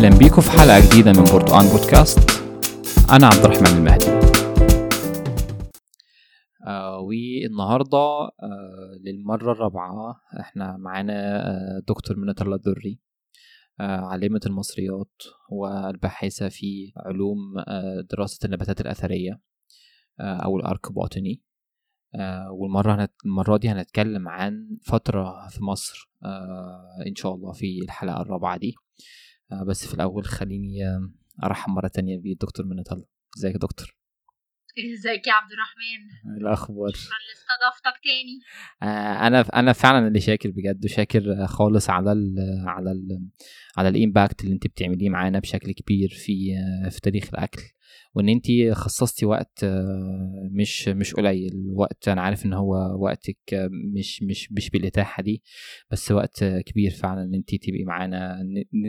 أهلا 0.00 0.18
بيكم 0.18 0.40
في 0.40 0.50
حلقة 0.50 0.80
جديدة 0.88 1.12
من 1.12 1.24
برتقان 1.24 1.66
بودكاست. 1.66 2.18
أنا 3.10 3.26
عبد 3.26 3.44
الرحمن 3.44 3.66
المهدي. 3.78 4.06
آه 6.66 6.98
والنهاردة 6.98 7.98
آه 7.98 8.30
للمرة 9.04 9.52
الرابعة 9.52 10.20
إحنا 10.40 10.76
معانا 10.76 11.12
آه 11.48 11.82
دكتور 11.88 12.16
منى 12.16 12.34
الدري 12.54 13.00
آه 13.80 14.00
عالمة 14.00 14.40
المصريات 14.46 15.22
والباحثة 15.50 16.48
في 16.48 16.92
علوم 16.96 17.38
آه 17.68 18.04
دراسة 18.10 18.46
النباتات 18.46 18.80
الأثرية 18.80 19.40
آه 20.20 20.36
أو 20.44 20.56
الأركبوتاني 20.58 21.42
آه 22.14 22.52
والمرة 22.52 22.94
هنت... 22.94 23.12
المرة 23.26 23.56
دي 23.56 23.68
هنتكلم 23.68 24.28
عن 24.28 24.78
فترة 24.82 25.48
في 25.48 25.64
مصر 25.64 26.10
آه 26.24 27.04
إن 27.06 27.14
شاء 27.14 27.34
الله 27.34 27.52
في 27.52 27.78
الحلقة 27.84 28.22
الرابعة 28.22 28.56
دي. 28.58 28.74
بس 29.66 29.86
في 29.86 29.94
الأول 29.94 30.24
خليني 30.24 30.86
آه 30.86 31.10
أرحب 31.44 31.70
مرة 31.70 31.88
تانية 31.88 32.18
بالدكتور 32.18 32.66
منى 32.66 32.82
الله 32.92 33.04
إزيك 33.38 33.54
يا 33.54 33.58
دكتور؟ 33.58 33.96
إزيك 34.78 35.26
يا 35.26 35.32
عبد 35.32 35.50
الرحمن؟ 35.52 36.36
الأخبار؟ 36.40 36.88
اللي 36.88 37.32
استضافتك 37.36 38.00
تاني. 38.04 38.40
آه 38.82 39.26
أنا 39.26 39.40
أنا 39.40 39.72
فعلا 39.72 40.08
اللي 40.08 40.20
شاكر 40.20 40.50
بجد 40.50 40.84
وشاكر 40.84 41.46
خالص 41.46 41.90
على 41.90 42.12
ال 42.12 42.34
على 42.66 42.92
ال 42.92 43.28
على 43.76 43.88
الإمباكت 43.88 44.44
اللي 44.44 44.54
أنت 44.54 44.66
بتعمليه 44.66 45.10
معانا 45.10 45.38
بشكل 45.38 45.72
كبير 45.72 46.08
في 46.08 46.56
آه 46.56 46.88
في 46.88 47.00
تاريخ 47.00 47.28
الأكل. 47.28 47.62
وإن 48.14 48.28
انت 48.28 48.46
خصصتي 48.72 49.26
وقت 49.26 49.64
مش 50.52 50.88
مش 50.88 51.14
قليل. 51.14 51.52
وقت 51.74 52.08
أنا 52.08 52.20
عارف 52.22 52.46
إن 52.46 52.52
هو 52.52 52.74
وقتك 53.04 53.38
مش 53.94 54.22
مش 54.22 54.52
مش 54.52 54.70
بالإتاحة 54.70 55.22
دي 55.22 55.42
بس 55.90 56.12
وقت 56.12 56.44
كبير 56.44 56.90
فعلا 56.90 57.22
إن 57.22 57.34
انت 57.34 57.54
تبقي 57.54 57.84
معانا 57.84 58.38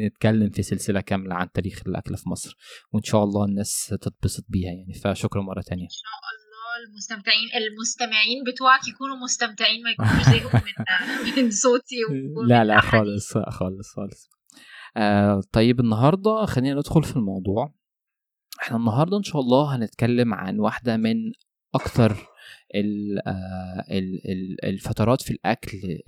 نتكلم 0.06 0.50
في 0.50 0.64
سلسلة 0.64 1.02
كاملة 1.02 1.36
عن 1.36 1.52
تاريخ 1.52 1.82
الأكل 1.88 2.18
في 2.18 2.30
مصر. 2.30 2.58
وإن 2.94 3.04
شاء 3.04 3.24
الله 3.24 3.46
الناس 3.46 3.96
تتبسط 4.02 4.46
بيها 4.50 4.72
يعني. 4.72 4.94
فشكرا 4.94 5.42
مرة 5.42 5.62
تانية. 5.62 5.84
إن 5.84 5.90
شاء 5.90 6.12
الله 6.22 6.42
المستمتعين 6.88 7.50
المستمعين 7.58 8.44
بتوعك 8.48 8.88
يكونوا 8.88 9.16
مستمتعين 9.16 9.84
ما 9.84 9.90
يكونوش 9.90 10.26
زهقوا 10.26 10.60
من 10.66 11.44
من 11.44 11.52
صوتي 11.52 11.96
لا 12.48 12.64
لا 12.64 12.80
خالص 12.82 13.38
خالص 13.38 13.90
خالص. 13.96 14.30
آه 14.98 15.42
طيب 15.52 15.80
النهارده 15.80 16.46
خلينا 16.46 16.76
ندخل 16.76 17.04
في 17.04 17.16
الموضوع. 17.16 17.81
إحنا 18.60 18.78
النهارده 18.78 19.18
إن 19.18 19.24
شاء 19.24 19.42
الله 19.42 19.76
هنتكلم 19.76 20.34
عن 20.34 20.60
واحدة 20.60 20.98
من 20.98 21.16
أكثر 21.76 22.28
الفترات 24.64 25.22
في 25.22 25.32
الأكل 25.32 26.00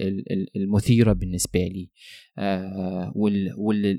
المثيرة 0.56 1.14
بالنسبة 1.14 1.60
لي. 1.60 1.90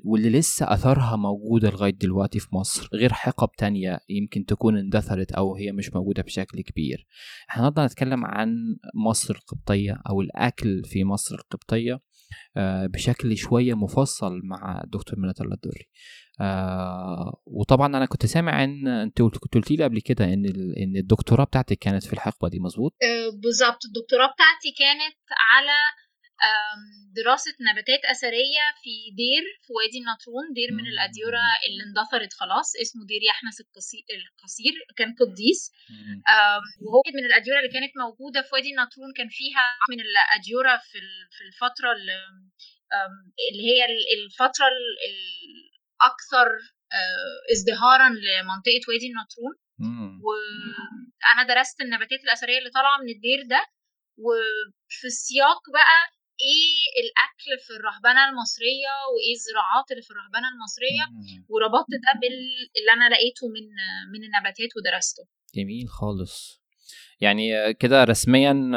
واللي 0.04 0.30
لسه 0.30 0.72
أثرها 0.72 1.16
موجودة 1.16 1.70
لغاية 1.70 1.90
دلوقتي 1.92 2.38
في 2.38 2.48
مصر 2.54 2.88
غير 2.94 3.12
حقب 3.12 3.48
تانية 3.58 4.00
يمكن 4.08 4.44
تكون 4.44 4.78
اندثرت 4.78 5.32
أو 5.32 5.56
هي 5.56 5.72
مش 5.72 5.94
موجودة 5.94 6.22
بشكل 6.22 6.60
كبير. 6.60 7.06
إحنا 7.50 7.56
النهارده 7.56 7.84
هنتكلم 7.84 8.24
عن 8.24 8.76
مصر 8.94 9.34
القبطية 9.34 10.00
أو 10.08 10.20
الأكل 10.20 10.82
في 10.84 11.04
مصر 11.04 11.34
القبطية. 11.34 12.00
بشكل 12.86 13.36
شوية 13.36 13.74
مفصل 13.74 14.40
مع 14.44 14.82
دكتور 14.86 15.18
منى 15.18 15.32
الله 15.40 15.54
الدوري 15.54 15.88
آه 16.40 17.42
وطبعا 17.46 17.86
أنا 17.86 18.06
كنت 18.06 18.26
سامع 18.26 18.64
إن 18.64 18.88
أنت 18.88 19.22
كنت 19.22 19.54
قلت 19.54 19.70
لي 19.70 19.84
قبل 19.84 20.00
كده 20.00 20.24
إن 20.24 20.44
إن 20.78 20.96
الدكتوراه 20.96 21.44
بتاعتك 21.44 21.78
كانت 21.78 22.04
في 22.04 22.12
الحقبة 22.12 22.48
دي 22.48 22.58
مظبوط؟ 22.60 22.94
آه 23.02 23.30
بالظبط. 23.42 23.78
الدكتوراه 23.84 24.26
بتاعتي 24.34 24.70
كانت 24.78 25.16
على 25.52 25.76
دراسة 27.16 27.54
نباتات 27.70 28.04
أثرية 28.04 28.64
في 28.82 28.94
دير 29.22 29.44
في 29.64 29.70
وادي 29.76 29.98
النطرون 30.02 30.46
دير 30.54 30.70
من 30.72 30.86
الأديرة 30.92 31.44
اللي 31.66 31.82
اندثرت 31.88 32.32
خلاص 32.32 32.68
اسمه 32.82 33.02
دير 33.06 33.22
يحنس 33.30 33.56
القصير 33.60 34.74
كان 34.96 35.14
قديس. 35.20 35.72
وهو 36.82 37.02
من 37.14 37.24
الأديرة 37.24 37.58
اللي 37.58 37.72
كانت 37.76 37.92
موجودة 38.04 38.42
في 38.42 38.50
وادي 38.54 38.70
النطرون 38.70 39.10
كان 39.16 39.28
فيها 39.28 39.64
من 39.90 40.00
الأديرة 40.00 40.76
في 40.76 40.98
في 41.34 41.40
الفترة 41.48 41.92
اللي 43.50 43.64
هي 43.70 43.80
الفترة 44.24 44.66
الأكثر 45.10 46.48
ازدهارا 47.52 48.08
لمنطقة 48.08 48.82
وادي 48.88 49.06
النطرون. 49.12 49.54
وأنا 50.26 51.42
درست 51.54 51.80
النباتات 51.80 52.20
الأثرية 52.24 52.58
اللي 52.58 52.70
طالعة 52.70 52.98
من 53.02 53.08
الدير 53.16 53.40
ده. 53.50 53.66
وفي 54.18 55.04
السياق 55.06 55.62
بقى 55.72 55.98
إيه 56.40 57.02
الأكل 57.02 57.64
في 57.66 57.70
الرهبنة 57.70 58.28
المصرية 58.28 58.92
وإيه 59.12 59.34
الزراعات 59.34 59.90
اللي 59.90 60.02
في 60.02 60.10
الرهبنة 60.10 60.48
المصرية 60.54 61.04
وربطت 61.48 61.90
ده 62.04 62.20
باللي 62.20 62.90
أنا 62.96 63.14
لقيته 63.14 63.48
من 63.48 63.66
من 64.12 64.24
النباتات 64.24 64.68
ودرسته. 64.76 65.22
جميل 65.54 65.88
خالص. 65.88 66.64
يعني 67.20 67.74
كده 67.74 68.04
رسميا 68.04 68.70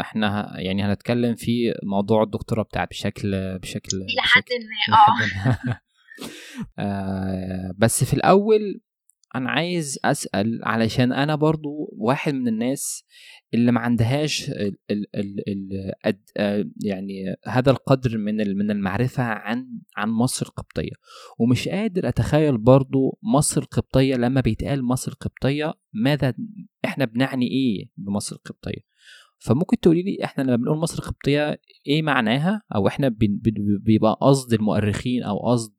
إحنا 0.00 0.54
يعني 0.58 0.82
هنتكلم 0.82 1.34
في 1.34 1.74
موضوع 1.82 2.22
الدكتوراه 2.22 2.62
بتاعت 2.62 2.88
بشكل 2.90 3.58
بشكل 3.58 3.96
إلى 3.96 4.22
حد 4.22 4.44
ما. 4.90 5.80
آه 6.78 7.74
بس 7.78 8.04
في 8.04 8.14
الأول 8.14 8.80
أنا 9.34 9.50
عايز 9.50 9.98
أسأل 10.04 10.60
علشان 10.64 11.12
أنا 11.12 11.34
برضو 11.34 11.88
واحد 11.92 12.34
من 12.34 12.48
الناس 12.48 13.04
اللي 13.54 13.72
ما 13.72 13.80
عندهاش 13.80 14.50
ال 14.50 14.76
ال 14.90 15.06
ال 15.14 15.92
ال 16.38 16.72
يعني 16.84 17.36
هذا 17.46 17.70
القدر 17.70 18.18
من 18.18 18.56
من 18.56 18.70
المعرفة 18.70 19.22
عن 19.22 19.66
عن 19.96 20.08
مصر 20.08 20.46
القبطية. 20.46 20.92
ومش 21.38 21.68
قادر 21.68 22.08
أتخيل 22.08 22.58
برضو 22.58 23.18
مصر 23.22 23.60
القبطية 23.60 24.14
لما 24.14 24.40
بيتقال 24.40 24.84
مصر 24.84 25.12
القبطية 25.12 25.74
ماذا 25.92 26.34
إحنا 26.84 27.04
بنعني 27.04 27.46
إيه 27.46 27.90
بمصر 27.96 28.36
القبطية؟ 28.36 28.90
فممكن 29.46 29.80
تقولي 29.80 30.02
لي 30.02 30.24
إحنا 30.24 30.42
لما 30.42 30.56
بنقول 30.56 30.78
مصر 30.78 31.02
القبطيه 31.02 31.60
إيه 31.86 32.02
معناها؟ 32.02 32.62
أو 32.74 32.88
إحنا 32.88 33.08
بيبقى 33.84 34.18
قصد 34.22 34.52
المؤرخين 34.52 35.22
أو 35.22 35.50
قصد 35.52 35.72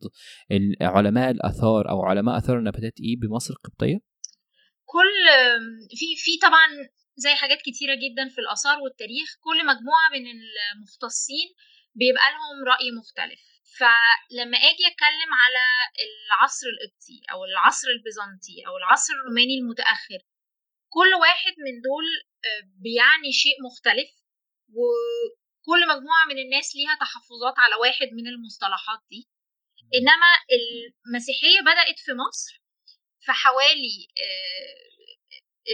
علماء 0.82 1.32
الآثار 1.32 1.90
أو 1.90 2.02
علماء 2.02 2.38
آثار 2.38 2.58
النباتات 2.60 2.94
إيه 3.00 3.20
بمصر 3.20 3.54
القبطيه 3.54 4.00
كل 4.86 5.14
في 6.00 6.06
في 6.24 6.32
طبعا 6.48 6.68
زي 7.16 7.34
حاجات 7.36 7.58
كتيرة 7.58 7.96
جدا 7.96 8.30
في 8.30 8.42
الآثار 8.42 8.80
والتاريخ 8.80 9.30
كل 9.46 9.58
مجموعة 9.72 10.08
من 10.14 10.26
المختصين 10.76 11.48
بيبقى 11.96 12.28
لهم 12.36 12.58
رأي 12.74 12.88
مختلف. 13.00 13.42
فلما 13.80 14.58
آجي 14.70 14.84
أتكلم 14.92 15.32
على 15.44 15.64
العصر 16.08 16.68
القبطي 16.74 17.18
أو 17.32 17.40
العصر 17.46 17.88
البيزنطي 17.96 18.58
أو 18.68 18.74
العصر 18.82 19.14
الروماني 19.14 19.56
المتأخر 19.62 20.20
كل 20.96 21.12
واحد 21.24 21.54
من 21.66 21.76
دول 21.88 22.08
بيعني 22.84 23.32
شيء 23.32 23.56
مختلف 23.68 24.10
وكل 24.78 25.82
مجموعة 25.94 26.26
من 26.30 26.38
الناس 26.46 26.76
ليها 26.76 26.96
تحفظات 27.00 27.54
على 27.58 27.76
واحد 27.76 28.08
من 28.18 28.28
المصطلحات 28.28 29.00
دي. 29.12 29.28
إنما 29.96 30.30
المسيحية 30.58 31.62
بدأت 31.62 32.00
في 32.06 32.12
مصر 32.24 32.62
في 33.26 33.32
حوالي 33.32 34.08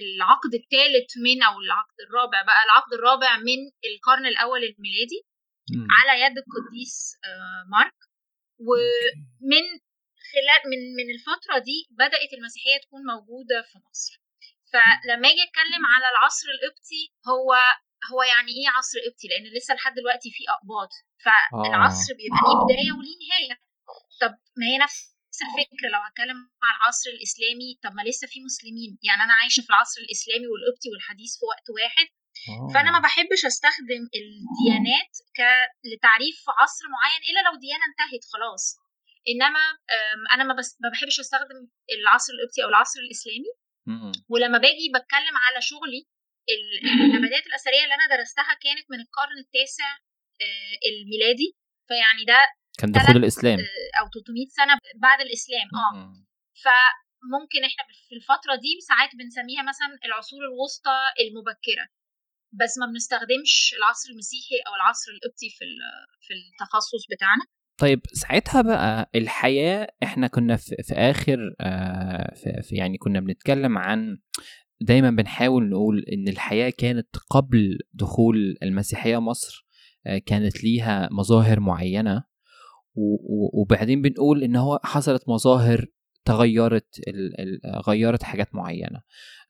العقد 0.01 0.53
الثالث 0.61 1.17
من 1.17 1.44
أو 1.44 1.59
العقد 1.59 1.97
الرابع 2.07 2.41
بقى 2.41 2.63
العقد 2.66 2.94
الرابع 2.94 3.38
من 3.38 3.59
القرن 3.89 4.25
الأول 4.25 4.59
الميلادي 4.63 5.19
على 5.97 6.22
يد 6.22 6.35
القديس 6.38 7.13
مارك. 7.72 7.94
ومن 8.59 9.66
خلال 10.31 10.61
من 10.72 10.81
من 10.97 11.07
الفترة 11.16 11.57
دي 11.59 11.88
بدأت 11.91 12.34
المسيحية 12.34 12.78
تكون 12.84 13.01
موجودة 13.13 13.61
في 13.61 13.78
مصر. 13.89 14.22
فلما 14.77 15.27
أجي 15.31 15.43
اتكلم 15.47 15.83
على 15.93 16.07
العصر 16.13 16.47
القبطي 16.55 17.03
هو 17.31 17.49
هو 18.11 18.19
يعني 18.33 18.51
إيه 18.57 18.69
عصر 18.77 18.97
قبطي؟ 19.05 19.27
لأن 19.27 19.45
لسه 19.57 19.73
لحد 19.73 19.93
دلوقتي 19.99 20.29
في 20.35 20.43
أقباط. 20.55 20.91
فالعصر 21.25 22.13
بيبقى 22.19 22.41
ليه 22.47 22.57
بداية 22.66 22.91
وليه 22.97 23.17
نهاية. 23.23 23.55
طب 24.22 24.34
ما 24.59 24.66
هي 24.69 24.78
نفس 24.85 24.99
الفكرة. 25.46 25.87
لو 25.93 25.99
هتكلم 26.07 26.40
على 26.66 26.75
العصر 26.78 27.09
الإسلامي 27.16 27.69
طب 27.84 27.93
ما 27.97 28.03
لسه 28.09 28.25
في 28.31 28.40
مسلمين. 28.49 28.91
يعني 29.07 29.22
أنا 29.25 29.34
عايشة 29.40 29.61
في 29.66 29.69
العصر 29.73 29.99
الإسلامي 30.05 30.47
والقبطي 30.52 30.87
والحديث 30.91 31.31
في 31.40 31.46
وقت 31.52 31.67
واحد. 31.78 32.07
أوه. 32.49 32.73
فأنا 32.73 32.90
ما 32.96 32.99
بحبش 33.05 33.41
أستخدم 33.52 34.02
الديانات 34.19 35.13
ك... 35.37 35.40
لتعريف 35.90 36.40
عصر 36.61 36.84
معين 36.96 37.22
إلا 37.29 37.40
لو 37.47 37.53
ديانة 37.66 37.85
انتهت 37.90 38.23
خلاص. 38.34 38.66
إنما 39.31 39.63
أنا 40.34 40.43
ما, 40.49 40.53
بس... 40.59 40.69
ما 40.84 40.90
بحبش 40.93 41.19
أستخدم 41.19 41.59
العصر 41.96 42.31
القبطي 42.34 42.59
أو 42.63 42.69
العصر 42.69 42.99
الإسلامي. 43.05 43.52
ولما 44.29 44.57
باجي 44.57 44.87
بتكلم 44.95 45.35
على 45.45 45.61
شغلي 45.61 46.01
النباتات 47.05 47.45
الأثرية 47.49 47.84
اللي 47.84 47.95
أنا 47.99 48.16
درستها 48.17 48.53
كانت 48.63 48.85
من 48.91 48.99
القرن 49.05 49.37
التاسع 49.45 49.89
الميلادي. 50.89 51.49
فيعني 51.87 52.23
ده 52.31 52.39
كان 52.79 52.91
دخول 52.91 53.17
الإسلام. 53.17 53.59
أو 53.99 54.05
300 54.13 54.47
سنة 54.59 54.73
بعد 55.05 55.19
الإسلام 55.22 55.67
آه. 55.75 56.13
فممكن 56.63 57.61
إحنا 57.69 57.84
في 58.07 58.16
الفترة 58.16 58.55
دي 58.63 58.72
ساعات 58.89 59.11
بنسميها 59.19 59.63
مثلا 59.72 59.90
العصور 60.05 60.41
الوسطى 60.49 60.97
المبكرة. 61.23 61.85
بس 62.59 62.73
ما 62.81 62.85
بنستخدمش 62.91 63.53
العصر 63.78 64.07
المسيحي 64.13 64.57
أو 64.67 64.75
العصر 64.75 65.09
القبطي 65.16 65.49
في 65.57 65.66
في 66.25 66.33
التخصص 66.40 67.03
بتاعنا. 67.13 67.45
طيب 67.78 68.02
ساعتها 68.14 68.62
بقى 68.62 69.09
الحياة 69.16 69.88
إحنا 70.03 70.28
كنا 70.28 70.56
في, 70.56 70.76
في 70.84 70.94
آخر 70.94 71.56
آه 71.62 72.34
في, 72.35 72.62
في 72.64 72.76
يعني 72.76 72.97
كنا 72.97 73.20
بنتكلم 73.20 73.78
عن 73.78 74.18
دايما 74.82 75.09
بنحاول 75.12 75.70
نقول 75.70 76.06
إن 76.14 76.28
الحياة 76.28 76.70
كانت 76.78 77.08
قبل 77.29 77.79
دخول 77.94 78.58
المسيحية 78.64 79.18
مصر 79.22 79.68
آه 80.06 80.18
كانت 80.18 80.64
ليها 80.64 81.09
مظاهر 81.12 81.59
معينة 81.59 82.24
وبعدين 83.53 84.02
بنقول 84.02 84.44
إن 84.44 84.56
هو 84.56 84.79
حصلت 84.84 85.29
مظاهر 85.29 85.85
تغيرت 86.28 87.02
غيرت 87.88 88.24
حاجات 88.24 88.56
معينة. 88.56 89.02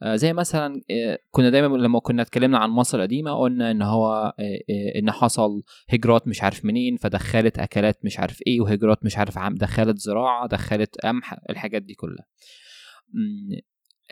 آه، 0.03 0.15
زي 0.15 0.33
مثلا 0.33 0.81
آه، 0.91 1.19
كنا 1.31 1.49
دايما 1.49 1.77
لما 1.77 1.99
كنا 1.99 2.21
اتكلمنا 2.21 2.57
عن 2.57 2.69
مصر 2.69 2.97
القديمة 2.97 3.39
قلنا 3.39 3.71
إن 3.71 3.81
هو 3.81 4.33
آه، 4.39 4.99
إن 4.99 5.11
حصل 5.11 5.63
هجرات 5.89 6.27
مش 6.27 6.43
عارف 6.43 6.65
منين 6.65 6.97
فدخلت 6.97 7.59
أكلات 7.59 8.05
مش 8.05 8.19
عارف 8.19 8.39
إيه 8.47 8.61
وهجرات 8.61 9.05
مش 9.05 9.17
عارف 9.17 9.37
عم 9.37 9.55
دخلت 9.55 9.97
زراعة 9.97 10.47
دخلت 10.47 10.95
قمح 11.03 11.35
الحاجات 11.49 11.81
دي 11.81 11.93
كلها. 11.93 12.25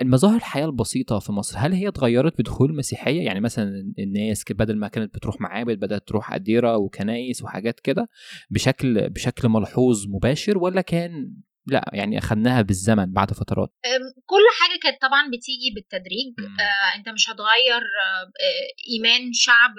المظاهر 0.02 0.36
الحياة 0.36 0.66
البسيطة 0.66 1.20
في 1.20 1.32
مصر 1.32 1.58
هل 1.60 1.74
هي 1.74 1.88
اتغيرت 1.88 2.42
بدخول 2.42 2.70
المسيحيه 2.70 3.22
يعني 3.22 3.40
مثلا 3.40 3.94
الناس 4.00 4.44
بدل 4.50 4.78
ما 4.78 4.88
كانت 4.88 5.16
بتروح 5.16 5.42
معابد 5.42 5.80
بدأت 5.80 6.08
تروح 6.08 6.34
أديرة 6.34 6.78
وكنايس 6.78 7.44
وحاجات 7.44 7.80
كده 7.80 8.10
بشكل 8.50 9.10
بشكل 9.10 9.50
ملحوظ 9.50 10.08
مباشر 10.08 10.58
ولا 10.58 10.82
كان 10.82 11.34
لا 11.68 11.90
يعني 11.94 12.18
اخذناها 12.18 12.62
بالزمن 12.62 13.14
بعد 13.14 13.34
فترات. 13.34 13.70
كل 14.26 14.46
حاجة 14.60 14.80
كانت 14.84 15.02
طبعا 15.02 15.28
بتيجي 15.28 15.70
بالتدريج. 15.76 16.34
آه 16.60 16.96
أنت 16.98 17.10
مش 17.10 17.30
هتغير 17.30 17.82
آه 17.82 18.32
إيمان 18.92 19.34
شعب 19.34 19.76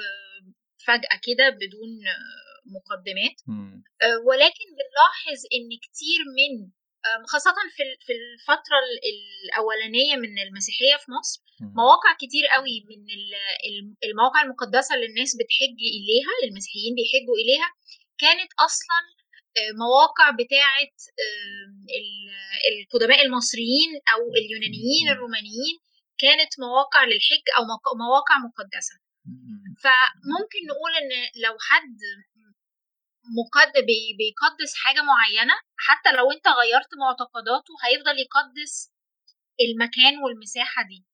فجأة 0.86 1.18
كده 1.22 1.50
بدون 1.50 1.92
مقدمات. 2.76 3.36
آه 4.02 4.18
ولكن 4.28 4.66
بنلاحظ 4.78 5.40
إن 5.54 5.68
كتير 5.86 6.20
من 6.38 6.70
خاصة 7.32 7.54
في 7.76 7.82
في 8.06 8.12
الفترة 8.12 8.78
الأولانية 9.44 10.16
من 10.16 10.38
المسيحية 10.46 10.96
في 11.02 11.08
مصر 11.18 11.38
مواقع 11.60 12.12
كتير 12.22 12.44
قوي 12.54 12.76
من 12.90 13.00
المواقع 14.10 14.42
المقدسة 14.42 14.94
اللي 14.94 15.06
الناس 15.06 15.30
بتحج 15.40 15.78
إليها 15.96 16.32
المسيحيين 16.44 16.92
بيحجوا 16.98 17.36
إليها 17.42 17.68
كانت 18.22 18.50
أصلا 18.66 19.00
مواقع 19.84 20.30
بتاعة 20.30 20.92
القدماء 22.72 23.26
المصريين 23.26 23.90
أو 24.12 24.20
اليونانيين 24.40 25.08
الرومانيين 25.12 25.76
كانت 26.18 26.52
مواقع 26.60 27.04
للحج 27.04 27.46
أو 27.56 27.62
مواقع 28.04 28.36
مقدسة. 28.48 28.94
فممكن 29.82 30.60
نقول 30.70 30.92
إن 31.00 31.10
لو 31.44 31.54
حد 31.68 31.98
مقد 33.38 33.72
بيقدس 34.18 34.72
حاجة 34.82 35.02
معينة 35.02 35.54
حتى 35.86 36.10
لو 36.16 36.32
أنت 36.32 36.46
غيرت 36.48 36.92
معتقداته 37.02 37.72
هيفضل 37.84 38.16
يقدس 38.26 38.92
المكان 39.60 40.14
والمساحة 40.22 40.82
دي. 40.90 41.04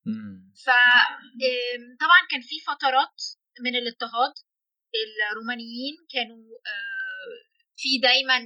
فطبعا 0.65 2.21
كان 2.31 2.41
في 2.41 2.57
فترات 2.67 3.19
من 3.65 3.77
الاضطهاد 3.77 4.33
الرومانيين 5.31 5.95
كانوا 6.11 6.45
في 7.77 7.99
دايما 8.03 8.39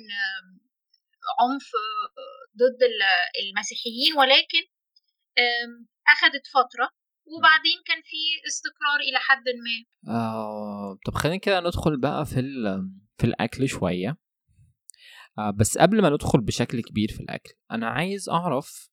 عنف 1.41 1.71
ضد 2.57 2.79
المسيحيين 3.43 4.13
ولكن 4.19 4.63
أخذت 6.09 6.47
فترة 6.47 6.91
وبعدين 7.27 7.79
كان 7.87 8.03
في 8.05 8.47
استقرار 8.47 9.01
إلى 9.09 9.19
حد 9.19 9.45
ما. 9.49 10.15
آه، 10.15 10.99
طب 11.07 11.15
خلينا 11.15 11.37
كده 11.39 11.61
ندخل 11.61 12.01
بقى 12.01 12.27
في 12.27 12.43
في 13.19 13.25
الأكل 13.25 13.69
شوية. 13.69 14.17
آه، 15.39 15.51
بس 15.51 15.79
قبل 15.79 16.03
ما 16.03 16.11
ندخل 16.11 16.41
بشكل 16.41 16.83
كبير 16.83 17.09
في 17.09 17.21
الأكل 17.21 17.51
أنا 17.71 17.89
عايز 17.89 18.29
أعرف 18.29 18.91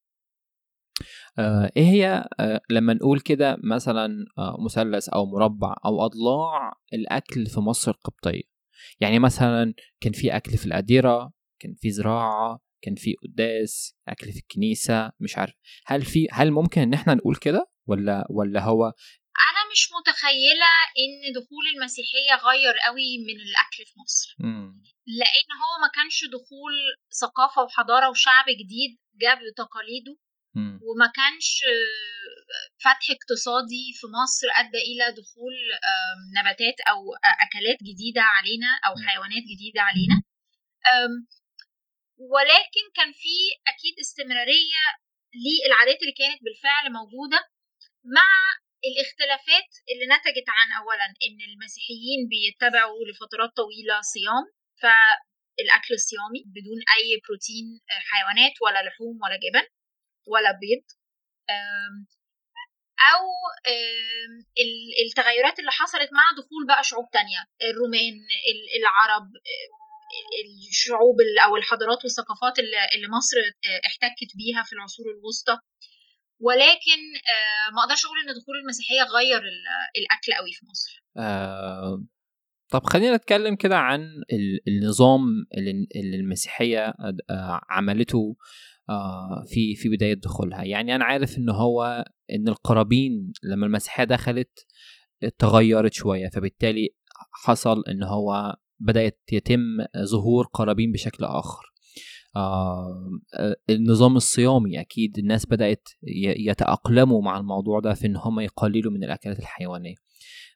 آه 1.39 1.71
إيه 1.77 1.83
هي 1.83 2.29
آه 2.39 2.61
لما 2.69 2.93
نقول 2.93 3.19
كده 3.19 3.57
مثلا 3.63 4.25
آه 4.37 4.57
مثلث 4.65 5.09
أو 5.09 5.25
مربع 5.25 5.75
أو 5.85 6.05
أضلاع 6.05 6.73
الأكل 6.93 7.45
في 7.45 7.59
مصر 7.59 7.91
القبطية؟ 7.91 8.41
يعني 8.99 9.19
مثلا 9.19 9.73
كان 10.01 10.13
في 10.13 10.35
أكل 10.35 10.57
في 10.57 10.65
الأديرة 10.65 11.31
كان 11.63 11.75
في 11.81 11.91
زراعة 11.91 12.59
كان 12.81 12.95
في 12.95 13.15
قداس 13.23 13.95
أكل 14.07 14.31
في 14.31 14.39
الكنيسة 14.39 15.11
مش 15.19 15.37
عارف. 15.37 15.53
هل 15.85 16.01
في 16.05 16.27
هل 16.31 16.51
ممكن 16.51 16.81
إن 16.81 16.93
إحنا 16.93 17.13
نقول 17.13 17.35
كده؟ 17.35 17.71
ولا 17.87 18.27
ولا 18.29 18.61
هو 18.61 18.83
أنا 19.49 19.61
مش 19.71 19.89
متخيلة 19.97 20.71
إن 21.01 21.33
دخول 21.33 21.65
المسيحية 21.75 22.33
غير 22.49 22.73
قوي 22.87 23.17
من 23.27 23.37
الأكل 23.47 23.81
في 23.85 23.93
مصر. 24.03 24.35
م. 24.39 24.65
لأن 25.19 25.49
هو 25.61 25.73
ما 25.81 25.89
كانش 25.95 26.23
دخول 26.37 26.73
ثقافة 27.21 27.61
وحضارة 27.63 28.09
وشعب 28.09 28.45
جديد 28.61 28.91
جاب 29.21 29.37
تقاليده 29.57 30.17
وما 30.87 31.07
كانش 31.19 31.49
فتح 32.83 33.05
اقتصادي 33.15 33.85
في 33.99 34.07
مصر 34.19 34.47
أدى 34.61 34.77
إلى 34.89 35.05
دخول 35.21 35.55
نباتات 36.37 36.77
أو 36.91 36.99
أكلات 37.45 37.79
جديدة 37.89 38.21
علينا 38.21 38.71
أو 38.85 38.93
حيوانات 39.07 39.43
جديدة 39.53 39.81
علينا. 39.81 40.17
ولكن 42.17 42.83
كان 42.95 43.11
في 43.13 43.35
أكيد 43.67 43.95
استمرارية 43.99 44.83
للعادات 45.43 46.01
اللي 46.01 46.11
كانت 46.21 46.39
بالفعل 46.43 46.85
موجودة 46.99 47.39
مع 48.17 48.29
الاختلافات 48.89 49.69
اللي 49.91 50.05
نتجت 50.15 50.47
عن 50.57 50.67
اولا 50.81 51.05
إن 51.25 51.39
المسيحيين 51.49 52.19
بيتبعوا 52.31 53.05
لفترات 53.07 53.49
طويلة 53.61 54.01
صيام 54.13 54.45
فالأكل 54.81 55.93
الصيامي 55.93 56.41
بدون 56.55 56.79
أي 56.97 57.09
بروتين 57.25 57.65
حيوانات 58.11 58.53
ولا 58.63 58.81
لحوم 58.87 59.15
ولا 59.23 59.35
جبن 59.45 59.65
ولا 60.27 60.51
بيض 60.61 60.85
أو 63.13 63.23
التغيرات 65.05 65.59
اللي 65.59 65.71
حصلت 65.71 66.09
مع 66.17 66.25
دخول 66.37 66.67
بقى 66.67 66.83
شعوب 66.83 67.05
تانية 67.13 67.41
الرومان 67.61 68.15
العرب 68.79 69.27
الشعوب 70.69 71.15
أو 71.45 71.55
الحضارات 71.55 72.03
والثقافات 72.03 72.59
اللي 72.59 73.07
مصر 73.17 73.37
احتكت 73.85 74.31
بيها 74.37 74.63
في 74.63 74.73
العصور 74.73 75.05
الوسطى. 75.17 75.57
ولكن 76.39 76.99
ما 77.75 77.81
أقدرش 77.83 78.05
أقول 78.05 78.17
إن 78.19 78.41
دخول 78.41 78.55
المسيحية 78.63 79.03
غير 79.03 79.41
الأكل 79.97 80.33
قوي 80.39 80.51
في 80.53 80.65
مصر. 80.65 81.03
آه 81.17 82.03
طب 82.71 82.83
خلينا 82.83 83.15
نتكلم 83.15 83.55
كده 83.55 83.77
عن 83.77 84.07
النظام 84.67 85.21
اللي 85.57 86.17
المسيحية 86.17 86.93
عملته 87.69 88.35
آه 88.89 89.43
في 89.47 89.75
في 89.75 89.89
بداية 89.89 90.13
دخولها. 90.13 90.63
يعني 90.63 90.95
أنا 90.95 91.05
عارف 91.05 91.37
إن 91.37 91.49
هو 91.49 92.05
إن 92.31 92.47
القرابين 92.47 93.33
لما 93.43 93.65
المسيحية 93.65 94.03
دخلت 94.03 94.65
تغيرت 95.37 95.93
شوية 95.93 96.29
فبالتالي 96.29 96.89
حصل 97.45 97.83
إن 97.89 98.03
هو 98.03 98.55
بدأت 98.79 99.19
يتم 99.31 99.59
ظهور 100.03 100.45
قرابين 100.53 100.91
بشكل 100.91 101.23
آخر. 101.23 101.63
آه 102.35 103.19
النظام 103.69 104.15
الصيامي 104.15 104.81
أكيد 104.81 105.17
الناس 105.17 105.45
بدأت 105.45 105.89
يتأقلموا 106.47 107.21
مع 107.21 107.37
الموضوع 107.37 107.79
ده 107.79 107.93
في 107.93 108.07
إن 108.07 108.15
هم 108.15 108.39
يقللوا 108.39 108.91
من 108.91 109.03
الأكلات 109.03 109.39
الحيوانية. 109.39 109.95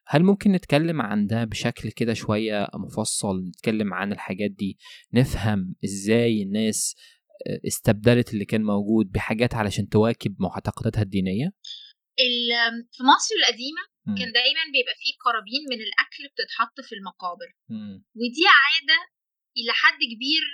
هل 0.06 0.22
ممكن 0.22 0.52
نتكلم 0.52 1.02
عن 1.02 1.26
ده 1.26 1.44
بشكل 1.44 1.90
كده 1.90 2.14
شوية 2.14 2.68
مفصل؟ 2.74 3.44
نتكلم 3.48 3.94
عن 3.94 4.12
الحاجات 4.12 4.50
دي. 4.50 4.78
نفهم 5.14 5.74
إزاي 5.84 6.42
الناس 6.42 6.94
استبدلت 7.66 8.32
اللي 8.34 8.44
كان 8.44 8.62
موجود 8.62 9.10
بحاجات 9.10 9.54
علشان 9.54 9.88
تواكب 9.88 10.36
معتقداتها 10.38 11.02
الدينية؟ 11.02 11.52
في 12.92 13.02
مصر 13.02 13.34
القديمة 13.42 13.80
كان 14.18 14.32
دايما 14.32 14.64
بيبقى 14.74 14.94
فيه 15.02 15.12
قرابين 15.24 15.62
من 15.70 15.80
الأكل 15.86 16.22
بتتحط 16.32 16.76
في 16.80 16.94
المقابر. 16.98 17.48
م. 17.68 17.94
ودي 18.20 18.44
عادة 18.60 18.98
إلى 19.58 19.72
حد 19.72 19.98
كبير 20.12 20.44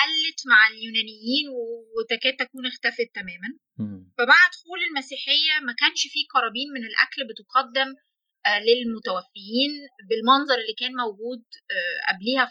قلت 0.00 0.40
مع 0.46 0.60
اليونانيين 0.72 1.46
وتكاد 1.94 2.36
تكون 2.36 2.66
اختفت 2.66 3.08
تماما. 3.14 3.48
م. 3.78 3.98
فمع 4.18 4.40
دخول 4.54 4.80
المسيحية 4.88 5.54
ما 5.66 5.72
كانش 5.80 6.00
فيه 6.12 6.24
قرابين 6.34 6.68
من 6.76 6.84
الأكل 6.90 7.20
بتقدم 7.30 7.90
للمتوفيين 8.66 9.72
بالمنظر 10.08 10.54
اللي 10.62 10.74
كان 10.78 10.92
موجود 11.04 11.42
قبليها 12.08 12.44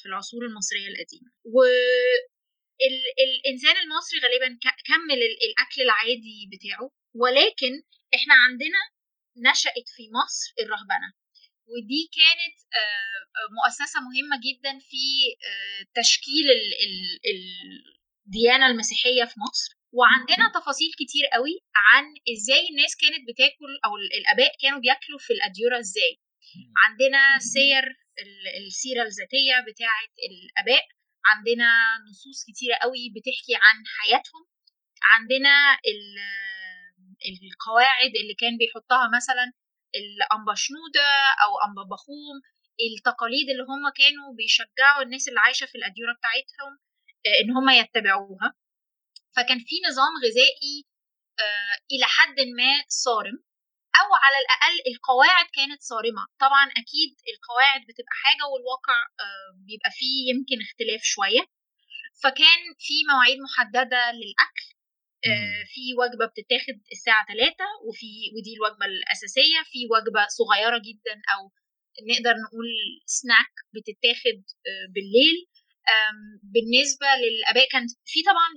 في 0.00 0.06
العصور 0.06 0.46
المصرية 0.46 0.88
القديمة. 0.92 1.30
ال 2.88 2.96
الإنسان 3.26 3.76
المصري 3.82 4.18
غالبا 4.24 4.58
كمل 4.88 5.20
الأكل 5.48 5.82
العادي 5.82 6.38
بتاعه. 6.52 6.90
ولكن 7.14 7.72
إحنا 8.14 8.34
عندنا 8.34 8.80
نشأت 9.36 9.88
في 9.96 10.02
مصر 10.18 10.52
الرهبنة. 10.60 11.08
ودي 11.72 12.10
كانت 12.18 12.58
مؤسسة 13.56 14.00
مهمة 14.00 14.36
جدا 14.46 14.78
في 14.78 15.04
تشكيل 15.94 16.46
الديانة 18.26 18.66
المسيحية 18.66 19.24
في 19.24 19.34
مصر. 19.40 19.70
وعندنا 19.92 20.52
تفاصيل 20.54 20.90
كتير 21.00 21.26
قوي 21.26 21.60
عن 21.74 22.04
إزاي 22.32 22.68
الناس 22.70 22.96
كانت 22.96 23.22
بتاكل 23.28 23.72
أو 23.84 23.96
الآباء 23.96 24.52
كانوا 24.62 24.80
بياكلوا 24.80 25.18
في 25.18 25.32
الاديره 25.32 25.78
إزاي. 25.78 26.20
عندنا 26.84 27.38
سير 27.38 27.84
السيرة 28.66 29.02
الذاتية 29.02 29.56
بتاعه 29.68 30.12
الآباء. 30.28 30.84
عندنا 31.30 31.70
نصوص 32.10 32.44
كتيرة 32.48 32.74
قوي 32.74 33.04
بتحكي 33.14 33.54
عن 33.54 33.76
حياتهم. 33.96 34.42
عندنا 35.14 35.78
القواعد 37.30 38.12
اللي 38.20 38.34
كان 38.34 38.56
بيحطها 38.56 39.10
مثلا 39.16 39.52
الأنبا 40.00 40.54
شنودة 40.54 41.08
أو 41.44 41.50
أنبا 41.68 41.82
بخوم 41.82 42.36
التقاليد 42.86 43.46
اللي 43.50 43.62
هم 43.62 43.84
كانوا 44.00 44.34
بيشجعوا 44.38 45.02
الناس 45.02 45.28
اللي 45.28 45.40
عايشة 45.40 45.66
في 45.66 45.74
الأديرة 45.78 46.12
بتاعتهم 46.18 46.72
آه، 47.26 47.36
إن 47.44 47.50
هم 47.56 47.68
يتبعوها. 47.70 48.54
فكان 49.36 49.58
في 49.58 49.74
نظام 49.88 50.12
غذائي 50.24 50.76
آه، 51.40 51.76
إلى 51.92 52.06
حد 52.16 52.38
ما 52.58 52.72
صارم 52.88 53.36
أو 54.00 54.08
على 54.24 54.38
الأقل 54.42 54.76
القواعد 54.92 55.46
كانت 55.56 55.80
صارمة. 55.82 56.26
طبعا 56.40 56.66
أكيد 56.70 57.10
القواعد 57.32 57.80
بتبقى 57.80 58.14
حاجة 58.22 58.44
والواقع 58.52 58.98
آه، 59.20 59.50
بيبقى 59.66 59.90
فيه 59.98 60.30
يمكن 60.30 60.58
اختلاف 60.66 61.02
شوية. 61.02 61.42
فكان 62.22 62.60
في 62.78 62.94
مواعيد 63.10 63.38
محددة 63.46 64.12
للأكل 64.12 64.66
في 65.72 65.82
وجبة 66.00 66.26
بتتاخد 66.32 66.76
الساعة 66.92 67.26
3 67.26 67.64
وفي 67.88 68.10
ودي 68.34 68.52
الوجبة 68.56 68.86
الأساسية 68.86 69.60
في 69.72 69.80
وجبة 69.94 70.22
صغيرة 70.38 70.78
جدا 70.88 71.16
أو 71.32 71.40
نقدر 72.10 72.34
نقول 72.44 72.68
سناك 73.06 73.52
بتتاخد 73.74 74.38
بالليل. 74.94 75.38
بالنسبة 76.54 77.06
للآباء 77.22 77.66
كان 77.72 77.84
في 78.12 78.20
طبعا 78.30 78.50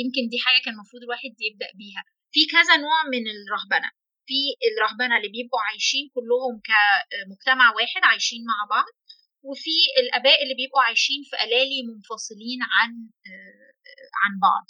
يمكن 0.00 0.22
دي 0.32 0.38
حاجة 0.44 0.60
كان 0.64 0.74
المفروض 0.74 1.02
الواحد 1.02 1.32
يبدأ 1.48 1.70
بيها. 1.80 2.02
في 2.32 2.40
كذا 2.54 2.76
نوع 2.76 2.98
من 3.12 3.24
الرهبنة. 3.34 3.90
في 4.28 4.38
الرهبنة 4.68 5.16
اللي 5.16 5.28
بيبقوا 5.36 5.60
عايشين 5.68 6.04
كلهم 6.14 6.54
كمجتمع 6.68 7.66
واحد 7.76 8.02
عايشين 8.10 8.42
مع 8.50 8.58
بعض 8.76 8.92
وفي 9.48 9.76
الآباء 10.02 10.42
اللي 10.42 10.54
بيبقوا 10.54 10.82
عايشين 10.82 11.20
في 11.30 11.36
ألالي 11.44 11.78
منفصلين 11.90 12.60
عن 12.76 12.90
عن 14.22 14.32
بعض. 14.46 14.66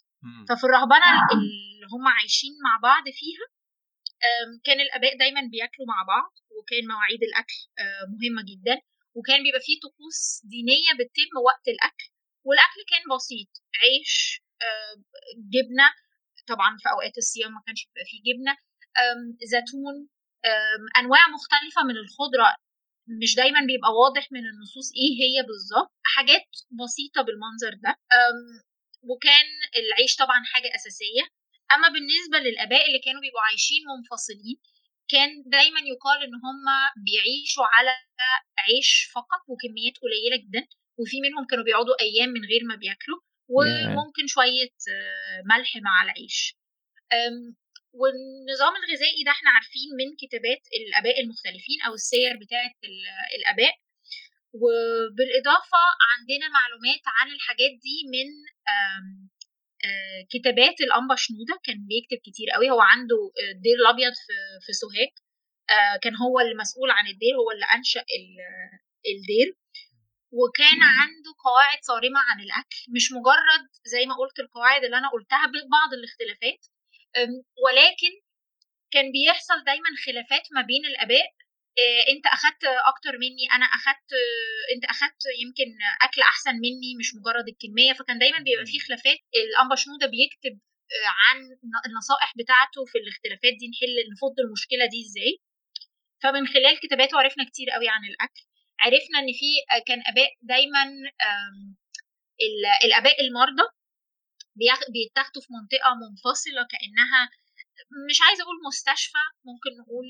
ففي 0.48 0.64
الرهبنة 0.64 1.08
اللي 1.32 1.86
هم 1.92 2.08
عايشين 2.08 2.52
مع 2.64 2.74
بعض 2.88 3.04
فيها 3.04 3.46
كان 4.64 4.80
الآباء 4.80 5.18
دايما 5.18 5.40
بياكلوا 5.52 5.86
مع 5.88 6.02
بعض 6.12 6.32
وكان 6.58 6.88
مواعيد 6.92 7.22
الأكل 7.28 7.58
مهمة 8.14 8.42
جدا 8.50 8.76
وكان 9.16 9.42
بيبقى 9.42 9.60
فيه 9.66 9.78
طقوس 9.84 10.20
دينية 10.44 10.92
بتتم 10.98 11.32
وقت 11.48 11.68
الأكل 11.74 12.06
والأكل 12.46 12.80
كان 12.90 13.02
بسيط 13.16 13.50
عيش 13.82 14.42
جبنة 15.54 15.88
طبعا 16.46 16.76
في 16.82 16.88
أوقات 16.94 17.18
الصيام 17.18 17.52
ما 17.52 17.62
كانش 17.66 17.80
بيبقى 17.86 18.04
فيه 18.10 18.20
جبنة 18.28 18.54
زيتون 19.52 20.08
أنواع 21.00 21.22
مختلفة 21.36 21.80
من 21.88 21.96
الخضرة 21.96 22.48
مش 23.22 23.34
دايما 23.34 23.60
بيبقى 23.70 23.90
واضح 24.02 24.24
من 24.32 24.44
النصوص 24.50 24.88
إيه 25.00 25.12
هي 25.22 25.36
بالظبط 25.48 25.92
حاجات 26.14 26.48
بسيطة 26.80 27.20
بالمنظر 27.26 27.72
ده 27.84 27.92
وكان 29.10 29.48
العيش 29.76 30.16
طبعا 30.16 30.40
حاجة 30.52 30.74
أساسية. 30.74 31.24
أما 31.74 31.88
بالنسبة 31.88 32.38
للآباء 32.38 32.86
اللي 32.86 32.98
كانوا 32.98 33.20
بيبقوا 33.20 33.40
عايشين 33.48 33.82
منفصلين 33.96 34.56
كان 35.08 35.30
دايما 35.46 35.80
يقال 35.92 36.18
إن 36.22 36.34
هم 36.34 36.64
بيعيشوا 37.04 37.64
على 37.74 37.94
عيش 38.58 39.10
فقط 39.14 39.42
وكميات 39.48 39.94
قليلة 40.04 40.36
جدا 40.44 40.62
وفي 40.98 41.16
منهم 41.20 41.46
كانوا 41.50 41.64
بيقعدوا 41.64 42.00
أيام 42.00 42.28
من 42.28 42.44
غير 42.50 42.64
ما 42.64 42.76
بياكلوا 42.76 43.20
وممكن 43.48 44.26
شوية 44.26 44.74
آه، 44.94 45.42
ملح 45.50 45.76
مع 45.76 46.02
العيش. 46.04 46.56
والنظام 47.92 48.72
الغذائي 48.76 49.22
ده 49.24 49.30
إحنا 49.30 49.50
عارفين 49.50 49.88
من 49.98 50.16
كتابات 50.20 50.62
الآباء 50.80 51.20
المختلفين 51.20 51.78
أو 51.86 51.94
السير 51.94 52.36
بتاعة 52.36 52.74
الآباء. 53.38 53.74
وبالإضافة 54.54 55.82
عندنا 56.12 56.46
معلومات 56.48 57.02
عن 57.06 57.28
الحاجات 57.36 57.70
دي 57.86 57.96
من 58.14 58.28
كتابات 60.32 60.80
الأنبا 60.80 61.14
شنودة 61.16 61.60
كان 61.64 61.78
بيكتب 61.90 62.18
كتير 62.26 62.48
قوي. 62.54 62.70
هو 62.70 62.80
عنده 62.80 63.16
الدير 63.54 63.76
الأبيض 63.82 64.12
في 64.12 64.32
في 64.66 64.72
سوهاج. 64.72 65.12
كان 66.02 66.16
هو 66.16 66.40
المسؤول 66.40 66.90
عن 66.90 67.06
الدير 67.06 67.34
هو 67.40 67.50
اللي 67.50 67.66
أنشأ 67.76 68.04
الدير. 69.14 69.48
وكان 70.38 70.78
عنده 71.00 71.30
قواعد 71.44 71.78
صارمة 71.82 72.20
عن 72.28 72.40
الأكل. 72.40 72.78
مش 72.96 73.12
مجرد 73.12 73.64
زي 73.84 74.06
ما 74.06 74.14
قلت 74.20 74.38
القواعد 74.38 74.84
اللي 74.84 74.98
أنا 74.98 75.08
قلتها 75.08 75.46
ببعض 75.46 75.90
الاختلافات. 75.98 76.62
ولكن 77.64 78.12
كان 78.90 79.06
بيحصل 79.12 79.64
دايما 79.66 79.90
خلافات 80.06 80.44
ما 80.54 80.62
بين 80.62 80.86
الآباء. 80.86 81.26
آه، 81.26 81.45
انت 82.12 82.26
اخدت 82.26 82.64
أكتر 82.64 83.12
مني. 83.22 83.44
أنا 83.56 83.66
اخدت 83.66 84.10
انت 84.74 84.84
اخدت 84.84 85.22
يمكن 85.42 85.68
اكل 86.02 86.20
احسن 86.22 86.54
مني 86.64 86.90
مش 87.00 87.08
مجرد 87.18 87.46
الكمية. 87.48 87.92
فكان 87.92 88.18
دايما 88.18 88.38
بيبقى 88.38 88.66
في 88.66 88.78
خلافات. 88.86 89.18
الانبا 89.40 89.74
شنوده 89.76 90.06
بيكتب 90.06 90.54
آه، 90.94 91.10
عن 91.26 91.38
النصائح 91.86 92.32
بتاعته 92.40 92.80
في 92.90 92.98
الاختلافات 92.98 93.54
دي 93.60 93.66
نحل 93.72 93.94
نفض 94.12 94.36
المشكلة 94.44 94.84
دي 94.92 95.00
إزاي. 95.06 95.32
فمن 96.22 96.46
خلال 96.54 96.74
كتاباته 96.80 97.18
عرفنا 97.18 97.44
كتير 97.50 97.70
قوي 97.70 97.88
عن 97.88 98.04
الأكل. 98.04 98.42
عرفنا 98.80 99.18
إن 99.18 99.30
في 99.40 99.50
آه، 99.72 99.82
كان 99.88 100.00
أباء 100.06 100.30
دايما 100.42 100.82
الأباء 102.84 103.20
المرضى 103.24 103.66
بيتاخدوا 104.94 105.42
في 105.42 105.48
منطقة 105.58 105.90
منفصلة 106.04 106.62
كأنها 106.72 107.22
مش 108.08 108.18
عايزة 108.26 108.42
أقول 108.44 108.56
مستشفى 108.68 109.24
ممكن 109.44 109.70
نقول 109.80 110.06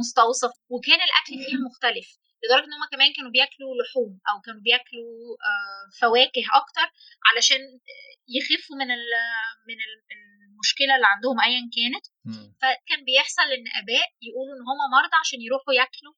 مستوصف 0.00 0.52
وكان 0.72 1.00
الأكل 1.08 1.34
فيها 1.44 1.58
مختلف 1.68 2.08
لدرجة 2.42 2.64
إن 2.68 2.74
هم 2.78 2.84
كمان 2.92 3.12
كانوا 3.16 3.30
بياكلوا 3.30 3.72
لحوم 3.80 4.12
أو 4.30 4.40
كانوا 4.44 4.62
بياكلوا 4.66 5.12
آه، 5.50 5.84
فواكه 6.00 6.44
أكتر 6.60 6.86
علشان 7.28 7.60
يخفوا 8.36 8.76
من 8.80 8.88
من 9.68 9.78
المشكلة 10.62 10.92
اللي 10.96 11.08
عندهم 11.14 11.36
ايا 11.46 11.62
كانت. 11.76 12.04
فكان 12.60 13.00
بيحصل 13.08 13.46
إن 13.56 13.66
أباء 13.80 14.08
يقولوا 14.28 14.54
إن 14.56 14.64
هم 14.70 14.80
مرضى 14.96 15.16
عشان 15.24 15.40
يروحوا 15.46 15.74
ياكلوا 15.80 16.14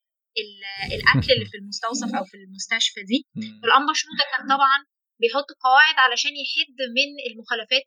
الأكل 0.97 1.29
اللي 1.35 1.47
في 1.51 1.57
المستوصف 1.61 2.11
أو 2.19 2.25
في 2.25 2.37
المستشفى 2.37 3.03
دي. 3.11 3.19
والأنبا 3.61 3.93
شنودة 4.01 4.25
كان 4.33 4.43
طبعا 4.55 4.79
بيحط 5.21 5.49
قواعد 5.67 5.97
علشان 6.05 6.35
يحد 6.45 6.79
من 6.97 7.11
المخالفات 7.29 7.87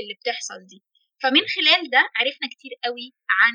اللي 0.00 0.14
بتحصل 0.20 0.60
دي. 0.70 0.78
فمن 1.22 1.44
خلال 1.54 1.90
ده 1.94 2.02
عرفنا 2.18 2.46
كتير 2.54 2.72
قوي 2.84 3.06
عن 3.38 3.54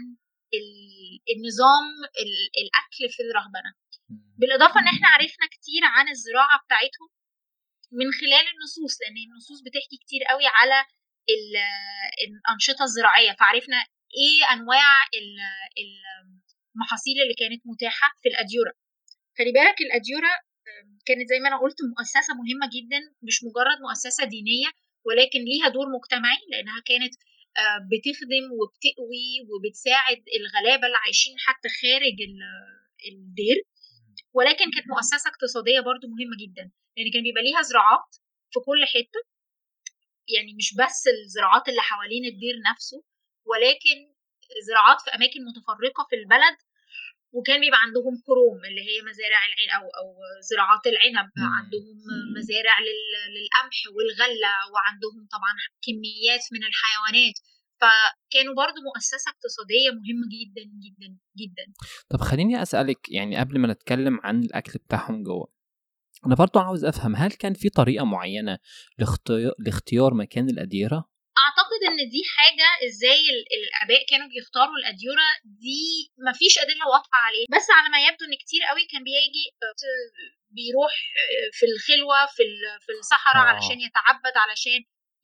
النظام 1.35 1.85
الأكل 2.61 3.03
في 3.15 3.21
الرهبنة. 3.23 3.71
بالإضافة 4.39 4.79
إن 4.79 4.87
إحنا 4.93 5.07
عرفنا 5.07 5.45
كتير 5.55 5.81
عن 5.83 6.09
الزراعة 6.09 6.57
بتاعتهم 6.65 7.09
من 7.99 8.07
خلال 8.19 8.45
النصوص 8.53 8.93
لأن 9.01 9.17
النصوص 9.27 9.59
بتحكي 9.65 9.97
كتير 10.03 10.21
قوي 10.31 10.45
على 10.59 10.85
الأنشطة 12.27 12.83
الزراعية. 12.83 13.31
فعرفنا 13.39 13.77
إيه 14.19 14.53
أنواع 14.53 14.87
المحاصيل 16.75 17.17
اللي 17.23 17.33
كانت 17.41 17.61
متاحة 17.71 18.07
في 18.21 18.29
الاديره 18.29 18.73
خلي 19.37 19.51
بالك 19.51 19.81
الاديره 19.81 20.31
كانت 21.05 21.27
زي 21.29 21.39
ما 21.39 21.47
أنا 21.49 21.57
قلت 21.63 21.77
مؤسسة 21.97 22.33
مهمة 22.41 22.67
جدا 22.75 22.99
مش 23.27 23.43
مجرد 23.43 23.77
مؤسسة 23.87 24.23
دينية 24.25 24.69
ولكن 25.05 25.39
ليها 25.49 25.67
دور 25.69 25.87
مجتمعي 25.97 26.37
لأنها 26.51 26.79
كانت 26.85 27.13
بتخدم 27.91 28.45
وبتقوي 28.57 29.27
وبتساعد 29.49 30.23
الغلابة 30.39 30.85
اللي 30.87 30.97
عايشين 31.05 31.35
حتى 31.45 31.69
خارج 31.81 32.17
الدير. 33.11 33.57
ولكن 34.33 34.71
كانت 34.73 34.87
مؤسسة 34.87 35.29
اقتصادية 35.29 35.79
برضو 35.79 36.07
مهمة 36.07 36.35
جدا. 36.43 36.71
لأن 36.97 37.11
كان 37.13 37.23
بيبقى 37.23 37.43
ليها 37.43 37.61
زراعات 37.61 38.09
في 38.51 38.59
كل 38.59 38.81
حتة. 38.93 39.19
يعني 40.35 40.53
مش 40.59 40.75
بس 40.79 41.07
الزراعات 41.07 41.69
اللي 41.69 41.81
حوالين 41.81 42.25
الدير 42.25 42.55
نفسه 42.71 43.03
ولكن 43.45 43.97
زراعات 44.67 45.01
في 45.01 45.09
أماكن 45.15 45.39
متفرقة 45.49 46.07
في 46.09 46.15
البلد 46.15 46.57
وكان 47.35 47.59
بيبقى 47.63 47.81
عندهم 47.85 48.13
كروم 48.27 48.59
اللي 48.69 48.83
هي 48.89 48.97
مزارع 49.09 49.41
العين 49.49 49.69
أو 49.77 49.85
أو 49.99 50.07
زراعات 50.49 50.83
العنب. 50.93 51.29
عندهم 51.59 51.97
مزارع 52.37 52.75
للقمح 53.35 53.77
والغلة 53.95 54.53
وعندهم 54.71 55.21
طبعا 55.35 55.53
كميات 55.85 56.43
من 56.53 56.61
الحيوانات. 56.69 57.37
فكانوا 57.81 58.55
برضو 58.63 58.79
مؤسسة 58.89 59.27
اقتصادية 59.33 59.89
مهمة 59.99 60.27
جدا 60.35 60.63
جدا 60.85 61.09
جدا. 61.41 61.65
طب 62.09 62.21
خليني 62.21 62.61
أسألك 62.61 63.09
يعني 63.09 63.37
قبل 63.37 63.59
ما 63.59 63.67
نتكلم 63.73 64.19
عن 64.23 64.39
الأكل 64.43 64.79
بتاعهم 64.79 65.23
جوه 65.23 65.55
أنا 66.25 66.35
برضو 66.35 66.59
عاوز 66.59 66.85
أفهم 66.85 67.15
هل 67.15 67.31
كان 67.31 67.53
في 67.53 67.69
طريقة 67.69 68.05
معينة 68.05 68.57
لاختيار 69.59 70.13
مكان 70.13 70.49
الأديرة؟ 70.49 71.09
أعتقد 71.55 71.81
إن 71.89 72.09
دي 72.13 72.21
حاجة 72.35 72.69
إزاي 72.87 73.21
الأباء 73.57 74.01
كانوا 74.09 74.27
بيختاروا 74.27 74.77
الاديره 74.81 75.27
دي 75.63 75.83
مفيش 76.29 76.53
أدلة 76.63 76.85
واضحة 76.93 77.19
عليه 77.27 77.45
بس 77.55 77.67
على 77.77 77.89
ما 77.93 77.99
يبدو 78.07 78.25
إن 78.25 78.35
كتير 78.43 78.61
قوي 78.69 78.83
كان 78.91 79.03
بيجي 79.09 79.45
بيروح 80.57 80.93
في 81.57 81.65
الخلوة 81.71 82.19
في 82.35 82.43
في 82.85 82.91
الصحراء 82.99 83.43
آه. 83.45 83.49
علشان 83.49 83.77
يتعبد 83.87 84.35
علشان 84.43 84.81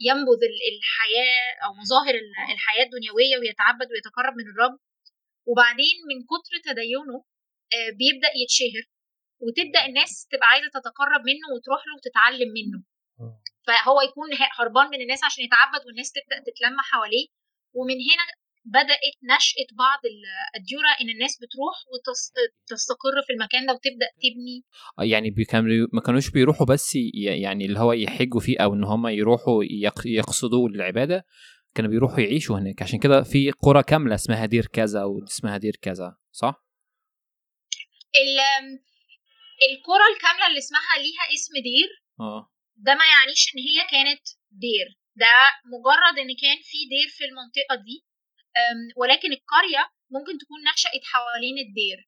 ينبذ 0.09 0.41
الحياة 0.73 1.45
أو 1.65 1.69
مظاهر 1.81 2.15
الحياة 2.55 2.83
الدنيوية 2.87 3.35
ويتعبد 3.39 3.87
ويتقرب 3.91 4.33
من 4.39 4.47
الرب. 4.51 4.75
وبعدين 5.49 5.95
من 6.09 6.17
كتر 6.31 6.53
تدينه 6.71 7.17
آه، 7.75 7.89
بيبدأ 7.99 8.31
يتشهر 8.41 8.83
وتبدأ 9.43 9.81
الناس 9.85 10.11
تبقى 10.31 10.47
عايزة 10.47 10.69
تتقرب 10.77 11.21
منه 11.29 11.45
وتروح 11.55 11.81
له 11.87 11.93
وتتعلم 11.97 12.49
منه. 12.57 12.79
فهو 13.67 14.01
يكون 14.01 14.29
هربان 14.59 14.87
من 14.89 15.01
الناس 15.01 15.23
عشان 15.23 15.43
يتعبد 15.43 15.85
والناس 15.85 16.11
تبدأ 16.11 16.37
تتلم 16.39 16.77
حواليه. 16.79 17.27
ومن 17.73 17.95
هنا 18.09 18.25
بدأت 18.65 19.17
نشأة 19.35 19.69
بعض 19.77 19.99
الاديره 20.13 20.91
إن 21.01 21.09
الناس 21.09 21.37
بتروح 21.41 21.75
وتستقر 21.91 23.15
في 23.27 23.33
المكان 23.33 23.65
ده 23.65 23.73
وتبدأ 23.73 24.07
تبني. 24.23 24.63
يعني 25.11 25.45
كانوا 25.49 25.87
ما 25.93 26.01
كانوش 26.01 26.29
بيروحوا 26.29 26.65
بس 26.65 26.97
يعني 27.13 27.65
اللي 27.65 27.79
هو 27.79 27.93
يحجوا 27.93 28.39
فيه 28.39 28.59
أو 28.59 28.73
إن 28.73 28.83
هم 28.83 29.07
يروحوا 29.07 29.63
يقصدوا 30.05 30.69
العبادة 30.69 31.25
كانوا 31.75 31.91
بيروحوا 31.91 32.19
يعيشوا 32.19 32.59
هناك. 32.59 32.81
عشان 32.81 32.99
كده 32.99 33.23
في 33.23 33.51
قرى 33.51 33.83
كاملة 33.83 34.15
اسمها 34.15 34.45
دير 34.45 34.65
كذا 34.67 35.03
واسمها 35.03 35.57
دير 35.57 35.75
كذا 35.81 36.17
صح؟ 36.31 36.65
القرى 39.71 40.15
الكاملة 40.15 40.47
اللي 40.47 40.57
اسمها 40.57 40.97
ليها 40.97 41.33
اسم 41.33 41.53
دير 41.53 42.03
آه. 42.19 42.51
ده 42.85 42.93
ما 42.95 43.05
يعنيش 43.13 43.43
إن 43.55 43.59
هي 43.69 43.79
كانت 43.93 44.23
دير. 44.65 44.87
ده 45.15 45.33
مجرد 45.73 46.15
إن 46.23 46.31
كان 46.43 46.57
في 46.69 46.77
دير 46.93 47.07
في 47.17 47.23
المنطقة 47.29 47.75
دي 47.87 47.97
ولكن 48.97 49.29
القرية 49.37 49.83
ممكن 50.15 50.33
تكون 50.41 50.59
نشأت 50.73 51.03
حوالين 51.13 51.57
الدير. 51.65 51.99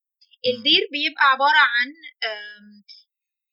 الدير 0.51 0.81
بيبقى 0.93 1.25
عبارة 1.33 1.57
عن 1.73 1.87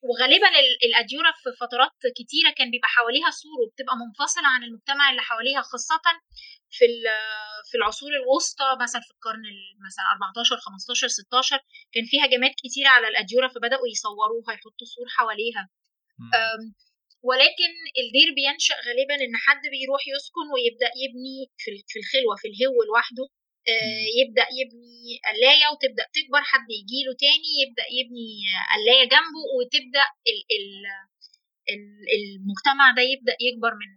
وغالبا 0.08 0.48
الاديره 0.86 1.32
في 1.42 1.50
فترات 1.60 1.90
كتيرة 2.18 2.50
كان 2.58 2.70
بيبقى 2.70 2.88
حواليها 2.88 3.30
سور 3.30 3.58
وبتبقى 3.64 3.94
منفصلة 4.04 4.48
عن 4.54 4.62
المجتمع 4.64 5.10
اللي 5.10 5.22
حواليها 5.22 5.62
خاصة 5.62 6.00
في 6.70 6.84
في 7.70 7.74
العصور 7.78 8.10
الوسطى 8.20 8.76
مثلا 8.82 9.00
في 9.00 9.10
القرن 9.10 9.42
مثلا 9.86 10.04
14 10.12 10.56
15 10.56 11.08
16 11.08 11.58
كان 11.92 12.04
في 12.10 12.16
هجمات 12.24 12.52
كتيره 12.64 12.88
على 12.88 13.08
الاديره 13.08 13.48
فبدأوا 13.48 13.88
يسوروها 13.94 14.52
يحطوا 14.54 14.86
سور 14.94 15.06
حواليها. 15.08 15.68
ولكن 17.28 17.72
الدير 18.02 18.28
بينشأ 18.38 18.76
غالبا 18.86 19.14
إن 19.24 19.34
حد 19.44 19.62
بيروح 19.74 20.02
يسكن 20.14 20.46
ويبدأ 20.54 20.90
يبني 21.02 21.36
في 21.90 21.96
الخلوة 22.00 22.34
في 22.40 22.46
الهو 22.52 22.76
لوحده. 22.88 23.26
آه، 23.72 24.04
يبدأ 24.20 24.46
يبني 24.60 25.20
قلاية 25.28 25.66
وتبدأ 25.72 26.06
تكبر 26.16 26.42
حد 26.50 26.66
يجي 26.78 27.00
له 27.06 27.12
تاني 27.24 27.50
يبدأ 27.62 27.86
يبني 27.98 28.28
قلاية 28.74 29.04
جنبه 29.14 29.42
وتبدأ 29.56 30.06
ال 30.30 30.38
ال 31.74 31.84
المجتمع 32.16 32.86
ده 32.96 33.02
يبدأ 33.12 33.36
يكبر 33.48 33.72
من 33.80 33.90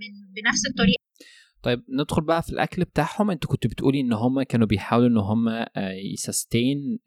من 0.00 0.12
بنفس 0.34 0.62
الطريقة. 0.70 1.05
طيب 1.62 1.82
ندخل 1.88 2.22
بقى 2.22 2.42
في 2.42 2.50
الأكل 2.50 2.84
بتاعهم. 2.84 3.30
انت 3.30 3.46
كنت 3.46 3.66
بتقولي 3.66 4.00
إن 4.00 4.12
هم 4.12 4.42
كانوا 4.42 4.66
بيحاولوا 4.66 5.08
إن 5.08 5.16
هم 5.16 5.48
آه، 5.48 5.68
يسستين 6.12 6.98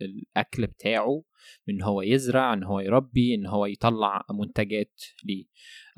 الأكل 0.00 0.66
بتاعه 0.66 1.22
إن 1.68 1.82
هو 1.82 2.02
يزرع 2.02 2.54
إن 2.54 2.64
هو 2.64 2.80
يربي 2.80 3.34
إن 3.34 3.46
هو 3.46 3.66
يطلع 3.66 4.24
منتجات 4.30 5.02
ليه. 5.24 5.44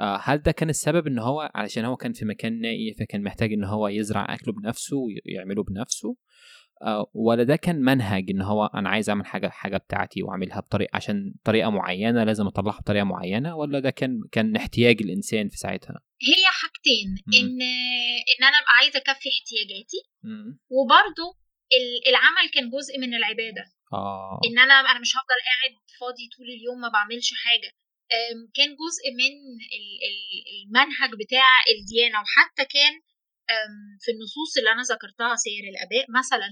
آه، 0.01 0.21
هل 0.23 0.39
ده 0.39 0.53
كان 0.53 0.69
السبب 0.69 1.07
إن 1.07 1.19
هو 1.19 1.51
علشان 1.55 1.85
هو 1.85 1.97
كان 1.97 2.13
في 2.13 2.25
مكان 2.25 2.61
نائي 2.61 2.95
فكان 2.95 3.23
محتاج 3.23 3.53
إن 3.53 3.65
هو 3.65 3.89
يزرع 3.89 4.35
أكله 4.35 4.55
بنفسه 4.55 4.97
ويعمله 4.97 5.63
بنفسه؟ 5.63 6.17
آه، 6.83 7.11
ولا 7.15 7.43
ده 7.43 7.57
كان 7.57 7.81
منهج 7.81 8.31
إن 8.31 8.41
هو 8.41 8.67
أنا 8.67 8.89
عايز 8.89 9.09
أعمل 9.11 9.27
حاجة 9.27 9.49
حاجة 9.49 9.77
بتاعتي 9.77 10.23
وأعملها 10.23 10.61
بطريقه 10.61 10.97
عشان 10.97 11.35
طريقة 11.45 11.71
معينة 11.71 12.25
لازم 12.25 12.47
أطلعها 12.47 12.81
بطريقة 12.81 13.05
معينة؟ 13.05 13.57
ولا 13.57 13.81
ده 13.81 13.91
كان 13.91 14.21
كان 14.33 14.57
احتياج 14.57 15.03
الإنسان 15.03 15.49
في 15.49 15.57
ساعتها؟ 15.57 16.01
هي 16.31 16.45
حاجتين 16.61 17.09
مم. 17.27 17.35
إن 17.39 17.63
إن 18.33 18.45
أنا 18.49 18.57
أبقى 18.61 18.73
عايزة 18.79 18.99
أكفي 18.99 19.29
احتياجاتي 19.35 20.01
وبرده 20.71 21.29
العمل 22.09 22.51
كان 22.55 22.71
جزء 22.71 22.99
من 22.99 23.15
العبادة 23.15 23.65
آه. 23.93 24.41
إن 24.47 24.59
أنا 24.59 24.75
أنا 24.81 24.99
مش 25.01 25.13
هفضل 25.17 25.39
قاعد 25.49 25.73
فاضي 26.01 26.29
طول 26.37 26.47
اليوم 26.49 26.81
ما 26.81 26.89
بعملش 26.89 27.31
حاجة 27.45 27.71
كان 28.57 28.71
جزء 28.83 29.05
من 29.21 29.33
المنهج 30.65 31.11
بتاع 31.25 31.49
الديانة 31.75 32.19
وحتى 32.21 32.65
كان 32.65 32.95
في 34.01 34.11
النصوص 34.11 34.53
اللي 34.59 34.73
أنا 34.73 34.83
ذكرتها 34.83 35.37
سير 35.37 35.65
الآباء 35.73 36.07
مثلا 36.21 36.51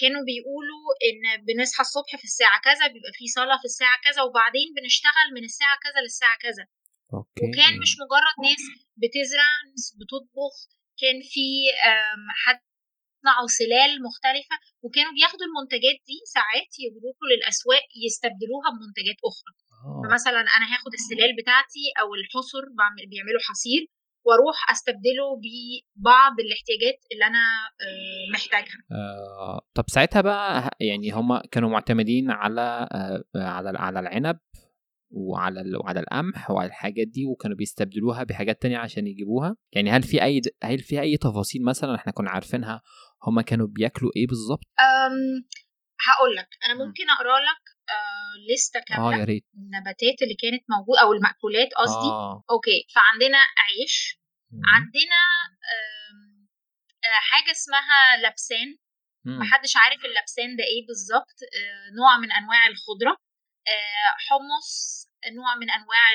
كانوا 0.00 0.22
بيقولوا 0.28 0.84
إن 1.06 1.44
بنصحى 1.46 1.80
الصبح 1.80 2.16
في 2.16 2.24
الساعة 2.24 2.60
كذا 2.60 2.86
بيبقى 2.86 3.12
في 3.18 3.26
صلاة 3.38 3.58
في 3.58 3.64
الساعة 3.64 3.98
كذا 4.04 4.22
وبعدين 4.22 4.68
بنشتغل 4.76 5.28
من 5.36 5.44
الساعة 5.44 5.76
كذا 5.84 6.00
للساعة 6.02 6.38
كذا 6.38 6.64
أوكي. 7.14 7.44
وكان 7.46 7.72
مش 7.82 7.92
مجرد 8.02 8.36
ناس 8.48 8.62
بتزرع 9.00 9.48
ناس 9.70 9.84
بتطبخ 9.98 10.54
كان 11.00 11.16
في 11.32 11.46
حد 12.44 12.58
يصنعوا 13.18 13.46
سلال 13.60 13.90
مختلفة 14.08 14.56
وكانوا 14.84 15.12
بياخدوا 15.18 15.46
المنتجات 15.48 15.98
دي 16.08 16.16
ساعات 16.36 16.70
يروحوا 16.84 17.26
للأسواق 17.30 17.86
يستبدلوها 18.06 18.68
بمنتجات 18.74 19.18
أخرى 19.30 19.52
أوه. 19.84 20.02
فمثلا 20.02 20.40
أنا 20.56 20.66
هاخد 20.72 20.92
السلال 21.00 21.30
بتاعتي 21.40 21.84
أو 22.00 22.08
الحصر 22.18 22.62
بيعملوا 23.10 23.42
حصير 23.48 23.82
وأروح 24.26 24.70
أستبدله 24.70 25.26
ببعض 25.42 26.34
الاحتياجات 26.44 26.98
اللي 27.12 27.24
أنا 27.26 27.44
محتاجها 28.34 28.78
آه 28.92 29.60
طب 29.74 29.84
ساعتها 29.88 30.20
بقى 30.20 30.70
يعني 30.80 31.10
هم 31.10 31.38
كانوا 31.38 31.70
معتمدين 31.70 32.30
على 32.30 32.88
آه 32.92 33.24
على 33.36 33.78
على 33.78 34.00
العنب 34.00 34.38
وعلى 35.10 35.62
وعلى 35.84 36.00
القمح 36.00 36.50
وعلى 36.50 36.68
الحاجات 36.68 37.06
دي 37.06 37.26
وكانوا 37.26 37.56
بيستبدلوها 37.56 38.24
بحاجات 38.24 38.62
تانية 38.62 38.78
عشان 38.78 39.06
يجيبوها. 39.06 39.56
يعني 39.72 39.90
هل 39.90 40.02
في 40.02 40.22
أي 40.22 40.40
هل 40.64 40.78
في 40.78 41.00
أي 41.00 41.16
تفاصيل 41.16 41.64
مثلا 41.64 41.94
إحنا 41.94 42.12
كنا 42.12 42.30
عارفينها 42.30 42.82
هما 43.26 43.42
كانوا 43.42 43.66
بياكلوا 43.66 44.10
إيه 44.16 44.26
بالظبط 44.26 44.64
هقول 46.06 46.36
لك. 46.36 46.48
أنا 46.64 46.74
ممكن 46.74 47.10
أقرأ 47.10 47.40
لك 47.40 47.62
آه 47.90 48.84
كاملة 48.88 49.16
آه 49.16 49.18
يا 49.18 49.24
ريت. 49.24 49.44
النباتات 49.54 50.22
اللي 50.22 50.34
كانت 50.34 50.62
موجودة 50.70 51.00
أو 51.02 51.12
المأكولات 51.12 51.68
قصدي. 51.74 52.08
آه. 52.10 52.44
أوكي. 52.50 52.86
فعندنا 52.94 53.38
عيش 53.38 54.20
مم. 54.52 54.60
عندنا 54.74 55.20
آه 55.72 57.20
حاجة 57.30 57.50
اسمها 57.50 58.28
لبسان 58.28 58.68
محدش 59.24 59.72
عارف 59.76 60.04
اللبسان 60.04 60.56
ده 60.56 60.64
إيه 60.64 60.86
بالظبط 60.86 61.38
آه 61.58 61.86
نوع 61.98 62.12
من 62.22 62.32
أنواع 62.32 62.66
الخضرة. 62.66 63.10
آه 63.10 63.25
حمص 64.28 65.06
نوع 65.32 65.54
من 65.56 65.70
أنواع 65.70 66.06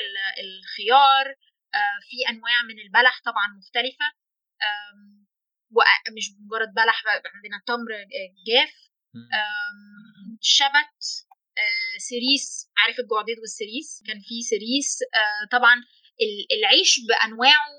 الخيار 0.44 1.26
آه 1.74 1.98
في 2.08 2.16
أنواع 2.30 2.62
من 2.68 2.78
البلح 2.80 3.20
طبعا 3.24 3.46
مختلفة. 3.58 4.08
ومش 5.76 6.26
مجرد 6.46 6.74
بلح 6.74 7.02
عندنا 7.34 7.62
تمر 7.66 7.92
جاف. 8.46 8.74
شبت 10.40 11.02
آه، 11.58 11.98
سيريس 11.98 12.70
عارف 12.78 12.96
الجعديد 12.98 13.38
والسيريس 13.38 14.02
كان 14.06 14.20
في 14.20 14.42
سيريس 14.42 14.98
آه، 15.14 15.48
طبعا 15.56 15.74
العيش 16.58 17.00
بأنواعه 17.08 17.70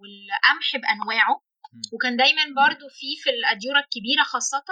والقمح 0.00 0.76
بأنواعه. 0.82 1.44
وكان 1.92 2.16
دايما 2.16 2.44
برضو 2.66 2.88
في 2.88 3.16
في 3.22 3.30
الأديرة 3.30 3.78
الكبيرة 3.78 4.22
خاصة 4.22 4.64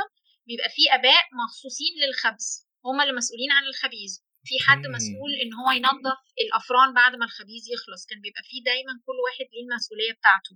بيبقى 0.47 0.69
في 0.71 0.95
أباء 0.95 1.23
مخصوصين 1.45 1.93
للخبز. 2.03 2.69
هم 2.87 3.01
اللي 3.01 3.12
مسؤولين 3.12 3.53
عن 3.53 3.64
الخبيز 3.71 4.12
في 4.49 4.55
حد 4.66 4.87
مسؤول 4.97 5.33
إن 5.42 5.53
هو 5.61 5.71
ينظف 5.79 6.21
الأفران 6.45 6.95
بعد 6.95 7.12
ما 7.16 7.25
الخبيز 7.25 7.62
يخلص. 7.75 8.07
كان 8.07 8.21
بيبقى 8.21 8.42
في 8.51 8.57
دايما 8.71 8.92
كل 9.07 9.16
واحد 9.25 9.47
ليه 9.53 9.62
المسؤولية 9.66 10.12
بتاعته. 10.18 10.55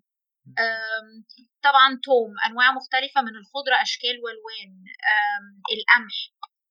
طبعا 1.62 1.88
توم 2.08 2.30
انواع 2.46 2.68
مختلفة 2.78 3.18
من 3.22 3.34
الخضرة 3.40 3.76
أشكال 3.82 4.16
وألوان. 4.22 4.70
القمح 5.76 6.16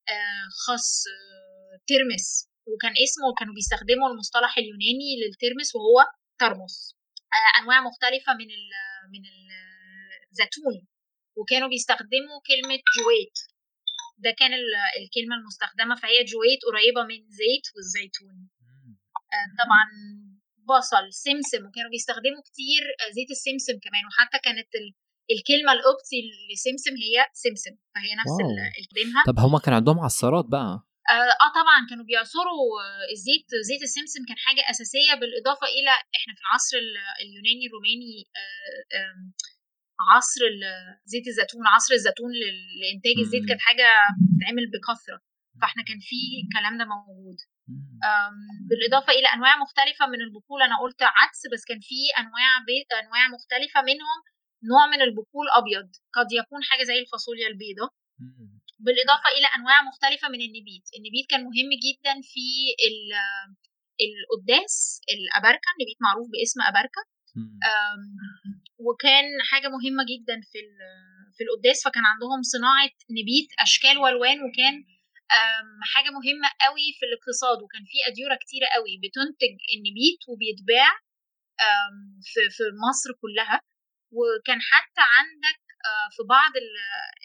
آه، 0.09 0.45
خس 0.65 0.89
آه، 1.13 1.73
ترمس. 1.89 2.27
وكان 2.71 2.93
اسمه 3.05 3.27
كانوا 3.39 3.53
بيستخدموا 3.53 4.09
المصطلح 4.11 4.57
اليوناني 4.57 5.09
للترمس 5.21 5.69
وهو 5.75 5.97
ترمس. 6.39 6.95
آه، 7.37 7.61
أنواع 7.61 7.79
مختلفة 7.81 8.31
من 8.39 8.49
من 9.13 9.23
الزيتون 10.31 10.87
وكانوا 11.37 11.69
بيستخدموا 11.69 12.37
كلمة 12.49 12.79
جويت. 12.97 13.37
ده 14.17 14.31
كان 14.39 14.51
الكلمة 14.99 15.35
المستخدمة 15.35 15.95
فهي 15.95 16.23
جويت 16.23 16.61
قريبة 16.69 17.03
من 17.03 17.29
زيت 17.29 17.65
والزيتون 17.75 18.49
طبعا 19.61 19.85
بصل 20.69 21.05
سمسم 21.13 21.61
وكانوا 21.67 21.89
بيستخدموا 21.89 22.41
كتير 22.49 22.83
زيت 23.15 23.31
السمسم 23.31 23.79
كمان. 23.85 24.03
وحتى 24.05 24.37
كانت 24.45 24.69
الكلمة 25.35 25.71
الأوبتي 25.77 26.19
لسمسم 26.51 26.93
هي 27.05 27.15
سمسم 27.33 27.73
فهي 27.95 28.11
نفس 28.21 28.35
الكلمة. 28.81 29.19
طب 29.27 29.39
هما 29.39 29.59
كان 29.59 29.73
عندهم 29.73 29.99
عصارات 29.99 30.45
بقى؟ 30.45 30.73
آه،, 31.09 31.33
آه 31.45 31.51
طبعا 31.59 31.79
كانوا 31.89 32.05
بيعصروا 32.05 32.65
الزيت 33.13 33.47
زيت 33.69 33.81
السمسم 33.81 34.21
كان 34.29 34.37
حاجة 34.45 34.63
أساسية 34.71 35.13
بالإضافة 35.19 35.67
إلى 35.77 35.91
إحنا 36.17 36.33
في 36.35 36.41
العصر 36.45 36.77
اليوناني 37.23 37.63
الروماني 37.67 38.15
آه 38.97 39.15
عصر 39.99 40.41
زيت 41.05 41.27
الزيتون 41.27 41.67
عصر 41.75 41.93
الزيتون 41.93 42.31
لإنتاج 42.81 43.17
الزيت 43.25 43.43
كانت 43.47 43.61
حاجة 43.61 43.87
بتتعمل 44.25 44.65
بكثرة. 44.73 45.19
فإحنا 45.61 45.83
كان 45.83 45.99
في 46.09 46.19
الكلام 46.43 46.77
ده 46.79 46.85
موجود. 46.85 47.37
بالإضافة 48.69 49.11
إلى 49.13 49.27
أنواع 49.35 49.53
مختلفة 49.63 50.03
من 50.13 50.19
البقول 50.25 50.59
أنا 50.67 50.75
قلت 50.83 51.01
عدس 51.19 51.41
بس 51.53 51.63
كان 51.69 51.79
في 51.89 51.99
أنواع 52.21 52.51
بيض 52.67 52.89
أنواع 53.03 53.23
مختلفة 53.35 53.79
منهم. 53.81 54.19
نوع 54.71 54.83
من 54.93 55.01
البقول 55.07 55.47
أبيض 55.59 55.89
قد 56.17 56.29
يكون 56.39 56.61
حاجة 56.69 56.83
زي 56.83 56.97
الفاصوليا 57.03 57.47
البيضاء 57.47 57.91
بالإضافة 58.83 59.29
إلى 59.37 59.47
أنواع 59.57 59.79
مختلفة 59.89 60.27
من 60.33 60.41
النبيت. 60.47 60.85
النبيت 60.97 61.25
كان 61.31 61.41
مهم 61.49 61.71
جدا 61.85 62.13
في 62.31 62.47
القداس 64.05 64.75
الاباركه 65.13 65.69
النبيت 65.73 65.97
معروف 66.05 66.27
باسم 66.33 66.59
اباركه 66.61 67.01
وكان 68.87 69.25
حاجة 69.51 69.67
مهمة 69.75 70.03
جدا 70.11 70.35
في 70.51 70.59
في 71.35 71.41
القداس 71.43 71.83
فكان 71.85 72.05
عندهم 72.11 72.41
صناعة 72.55 72.93
نبيت 73.19 73.49
أشكال 73.59 73.97
وألوان 73.97 74.37
وكان 74.45 74.75
حاجة 75.93 76.09
مهمة 76.17 76.49
قوي 76.65 76.87
في 76.97 77.03
الاقتصاد 77.05 77.57
وكان 77.63 77.83
في 77.91 77.97
اديره 78.11 78.35
كتيرة 78.43 78.67
قوي 78.75 78.93
بتنتج 79.03 79.55
النبيت 79.75 80.21
وبيتباع 80.29 80.91
في 82.31 82.41
في 82.55 82.63
مصر 82.87 83.09
كلها. 83.21 83.61
وكان 84.11 84.59
حتى 84.71 85.03
عندك 85.17 85.61
آه، 85.89 86.07
في 86.15 86.23
بعض 86.29 86.51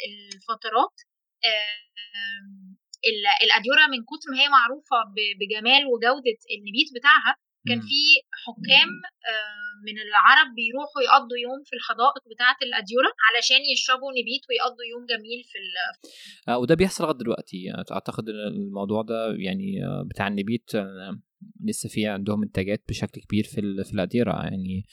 الفترات 0.08 0.96
الاديره 3.44 3.84
من 3.92 4.00
كتر 4.10 4.26
ما 4.30 4.36
هي 4.40 4.48
معروفة 4.48 4.96
بجمال 5.40 5.82
وجودة 5.86 6.38
النبيت 6.56 6.88
بتاعها 6.96 7.36
كان 7.68 7.80
في 7.80 8.02
حكام 8.44 8.90
آه، 9.32 9.70
من 9.86 9.96
العرب 10.06 10.48
بيروحوا 10.54 11.02
يقضوا 11.02 11.38
يوم 11.46 11.60
في 11.64 11.76
الحدائق 11.76 12.22
بتاعة 12.34 12.58
الاديره 12.62 13.10
علشان 13.26 13.60
يشربوا 13.72 14.12
نبيت 14.18 14.42
ويقضوا 14.48 14.86
يوم 14.92 15.02
جميل 15.12 15.40
في 15.50 15.58
آه 16.48 16.58
وده 16.58 16.74
بيحصل 16.74 17.04
لغاية 17.04 17.18
دلوقتي. 17.18 17.56
أعتقد 17.92 18.28
الموضوع 18.28 19.02
ده 19.02 19.34
يعني 19.38 19.86
آه، 19.86 20.02
بتاع 20.10 20.28
النبيت 20.28 20.70
لسه 21.64 21.88
في 21.88 22.06
عندهم 22.06 22.42
انتاجات 22.42 22.82
بشكل 22.88 23.20
كبير 23.20 23.44
في 23.44 23.84
في 23.84 23.92
الأديرة. 23.92 24.32
يعني 24.32 24.84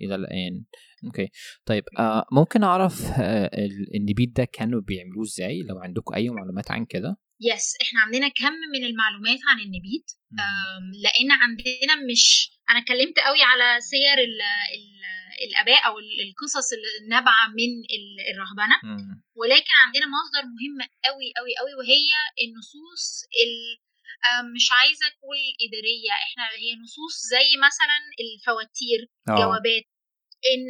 إلى 0.00 0.14
الآن. 0.14 0.64
أوكي. 1.04 1.28
طيب 1.66 1.84
آه 1.98 2.26
ممكن 2.32 2.62
أعرف 2.62 3.02
آه 3.20 3.50
النبيت 3.94 4.36
ده 4.36 4.44
كانوا 4.44 4.80
بيعملوه 4.80 5.22
إزاي؟ 5.24 5.62
لو 5.68 5.78
عندكم 5.78 6.14
أي 6.14 6.28
معلومات 6.28 6.70
عن 6.70 6.84
كده. 6.84 7.16
يس 7.40 7.76
إحنا 7.82 8.00
عندنا 8.00 8.28
كم 8.28 8.54
من 8.74 8.84
المعلومات 8.84 9.38
عن 9.48 9.60
النبيت 9.60 10.10
لأن 11.04 11.30
عندنا 11.32 11.94
مش 12.10 12.50
أنا 12.70 12.78
اتكلمت 12.78 13.18
قوي 13.18 13.42
على 13.42 13.80
سير 13.80 14.18
ال 14.18 14.40
ال 14.76 14.94
الآباء 15.48 15.86
أو 15.86 15.94
القصص 15.98 16.68
النابعة 17.02 17.48
من 17.58 17.70
الرهبنة. 18.32 18.76
ولكن 19.40 19.74
عندنا 19.84 20.06
مصدر 20.16 20.42
مهم 20.54 20.78
قوي 21.06 21.26
قوي 21.38 21.52
قوي 21.60 21.74
وهي 21.78 22.08
النصوص 22.44 23.04
مش 24.54 24.66
عايزة 24.78 25.06
أقول 25.06 25.38
إدارية. 25.64 26.12
إحنا 26.26 26.44
هي 26.62 26.70
نصوص 26.84 27.16
زي 27.34 27.48
مثلا 27.66 27.98
الفواتير 28.22 29.00
أوه. 29.28 29.36
جوابات. 29.40 29.86
إن 30.52 30.68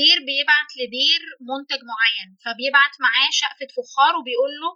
دير 0.00 0.18
بيبعت 0.28 0.70
لدير 0.80 1.20
منتج 1.50 1.80
معين 1.92 2.28
فبيبعت 2.44 2.94
معاه 3.04 3.30
شقفة 3.40 3.68
فخار 3.76 4.12
وبيقول 4.16 4.52
له 4.62 4.70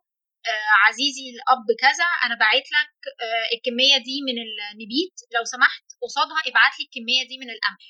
آه 0.52 0.70
عزيزي 0.86 1.24
الأب 1.34 1.66
كذا 1.84 2.08
أنا 2.24 2.34
بعت 2.44 2.66
لك 2.76 2.92
آه 3.24 3.46
الكمية 3.54 3.96
دي 4.08 4.16
من 4.28 4.36
النبيت. 4.44 5.16
لو 5.34 5.44
سمحت 5.54 5.84
قصادها 6.02 6.40
ابعت 6.48 6.74
لي 6.78 6.84
الكمية 6.86 7.22
دي 7.30 7.36
من 7.42 7.50
القمح. 7.54 7.84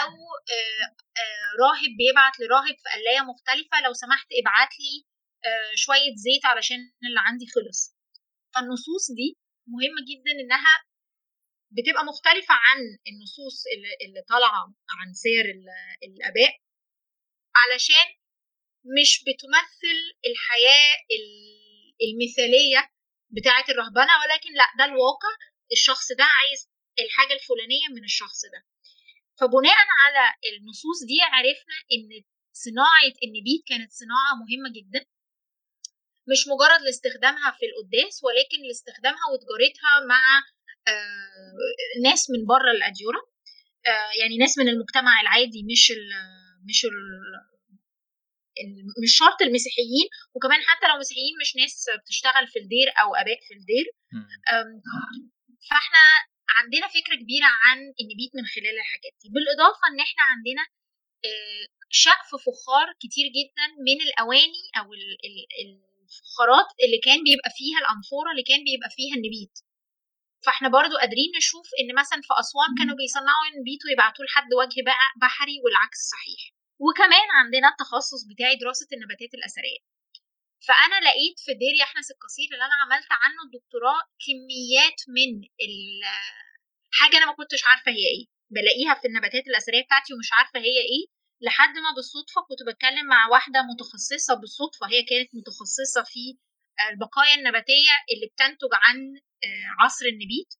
أو 0.00 0.12
آه 0.56 1.50
راهب 1.62 1.92
بيبعت 2.00 2.34
لراهب 2.40 2.76
في 2.82 2.88
قلاية 2.94 3.22
مختلفة. 3.32 3.76
لو 3.86 3.92
سمحت 3.92 4.28
ابعت 4.40 4.72
لي 4.80 4.94
شوية 5.74 6.14
زيت 6.24 6.44
علشان 6.46 6.80
اللي 7.06 7.20
عندي 7.28 7.46
خلص. 7.54 7.99
فالنصوص 8.54 9.10
دي 9.10 9.36
مهمة 9.66 10.00
جدا 10.10 10.30
إنها 10.40 10.74
بتبقى 11.70 12.04
مختلفة 12.04 12.54
عن 12.54 12.78
النصوص 13.08 13.64
اللي 14.04 14.22
طالعة 14.28 14.74
عن 14.98 15.12
سير 15.12 15.44
الآباء 16.02 16.52
علشان 17.56 18.06
مش 19.00 19.24
بتمثل 19.26 19.98
الحياة 20.26 20.94
المثالية 22.06 22.90
بتاعة 23.30 23.64
الرهبنة 23.68 24.12
ولكن 24.22 24.50
لأ 24.54 24.68
ده 24.78 24.84
الواقع 24.84 25.32
الشخص 25.72 26.12
ده 26.12 26.24
عايز 26.24 26.70
الحاجة 26.98 27.32
الفلانية 27.38 27.88
من 27.96 28.04
الشخص 28.04 28.40
ده. 28.52 28.66
فبناء 29.40 29.76
على 30.02 30.34
النصوص 30.52 30.98
دي 31.10 31.18
عرفنا 31.22 31.76
إن 31.94 32.24
صناعة 32.52 33.14
النبيت 33.24 33.62
كانت 33.66 33.90
صناعة 33.92 34.32
مهمة 34.42 34.68
جدا. 34.78 35.06
مش 36.28 36.40
مجرد 36.52 36.80
لاستخدامها 36.86 37.50
في 37.58 37.64
القداس 37.68 38.24
ولكن 38.24 38.58
لاستخدامها 38.68 39.24
وتجارتها 39.32 39.92
مع 40.08 40.22
آه، 40.88 42.00
ناس 42.04 42.30
من 42.30 42.46
بره 42.46 42.70
الأديرة 42.70 43.20
آه، 43.86 44.10
يعني 44.20 44.36
ناس 44.38 44.58
من 44.58 44.68
المجتمع 44.68 45.20
العادي 45.20 45.62
مش 45.72 45.90
ال 45.90 46.04
مش 46.68 46.84
ال 46.84 46.96
مش 49.02 49.12
شرط 49.20 49.42
المسيحيين 49.42 50.06
وكمان 50.34 50.60
حتى 50.68 50.86
لو 50.88 50.96
مسيحيين 50.98 51.34
مش 51.40 51.56
ناس 51.56 51.86
بتشتغل 52.02 52.46
في 52.52 52.58
الدير 52.58 52.88
أو 53.02 53.14
أباء 53.14 53.40
في 53.48 53.54
الدير. 53.54 53.86
فإحنا 55.68 56.02
عندنا 56.58 56.86
فكرة 56.88 57.14
كبيرة 57.22 57.50
عن 57.64 57.78
النبيت 58.00 58.32
من 58.38 58.46
خلال 58.54 58.76
الحاجات 58.78 59.14
دي. 59.22 59.28
بالإضافة 59.34 59.84
إن 59.90 60.00
إحنا 60.00 60.22
عندنا 60.32 60.64
آه، 61.24 61.66
شقف 61.90 62.30
فخار 62.46 62.86
كتير 63.02 63.26
جدا 63.38 63.66
من 63.86 63.98
الأواني 64.06 64.64
أو 64.78 64.86
الفخارات 66.10 66.68
اللي 66.84 66.98
كان 67.06 67.18
بيبقى 67.28 67.50
فيها 67.58 67.78
الأنفورة 67.82 68.28
اللي 68.32 68.46
كان 68.50 68.60
بيبقى 68.68 68.90
فيها 68.96 69.14
النبيت. 69.18 69.56
فإحنا 70.44 70.68
برضو 70.76 70.94
قادرين 71.02 71.30
نشوف 71.40 71.68
إن 71.80 71.88
مثلا 72.00 72.20
في 72.26 72.32
أسوان 72.42 72.70
كانوا 72.78 72.96
بيصنعوا 73.00 73.44
النبيت 73.50 73.82
ويبعتوه 73.84 74.24
لحد 74.26 74.50
وجه 74.60 74.80
بحري 75.22 75.56
والعكس 75.64 76.00
صحيح. 76.14 76.42
وكمان 76.84 77.28
عندنا 77.40 77.68
التخصص 77.72 78.20
بتاعي 78.30 78.56
دراسة 78.62 78.88
النباتات 78.94 79.32
الأثرية. 79.38 79.80
فأنا 80.66 80.96
لقيت 81.06 81.38
في 81.44 81.52
دير 81.62 81.74
يحنس 81.82 82.08
القصير 82.14 82.48
اللي 82.52 82.64
أنا 82.68 82.76
عملت 82.82 83.10
عنه 83.22 83.40
الدكتوراه 83.46 84.00
كميات 84.24 85.00
من 85.16 85.30
حاجة 86.98 87.16
أنا 87.18 87.26
ما 87.26 87.32
كنتش 87.40 87.62
عارفة 87.68 87.90
هي 87.98 88.04
إيه. 88.14 88.24
بلاقيها 88.56 88.94
في 89.00 89.08
النباتات 89.08 89.44
الأثرية 89.50 89.82
بتاعتي 89.86 90.14
ومش 90.14 90.30
عارفة 90.32 90.58
هي 90.60 90.78
إيه. 90.92 91.04
لحد 91.40 91.74
ما 91.84 91.90
بالصدفة 91.96 92.40
كنت 92.48 92.62
بتكلم 92.68 93.06
مع 93.06 93.28
واحدة 93.28 93.62
متخصصة 93.62 94.34
بالصدفة 94.34 94.86
هي 94.92 95.02
كانت 95.02 95.34
متخصصة 95.34 96.02
في 96.02 96.38
البقايا 96.90 97.34
النباتية 97.34 97.94
اللي 98.12 98.26
بتنتج 98.26 98.72
عن 98.72 98.98
آه، 99.44 99.84
عصر 99.84 100.06
النبيت. 100.06 100.50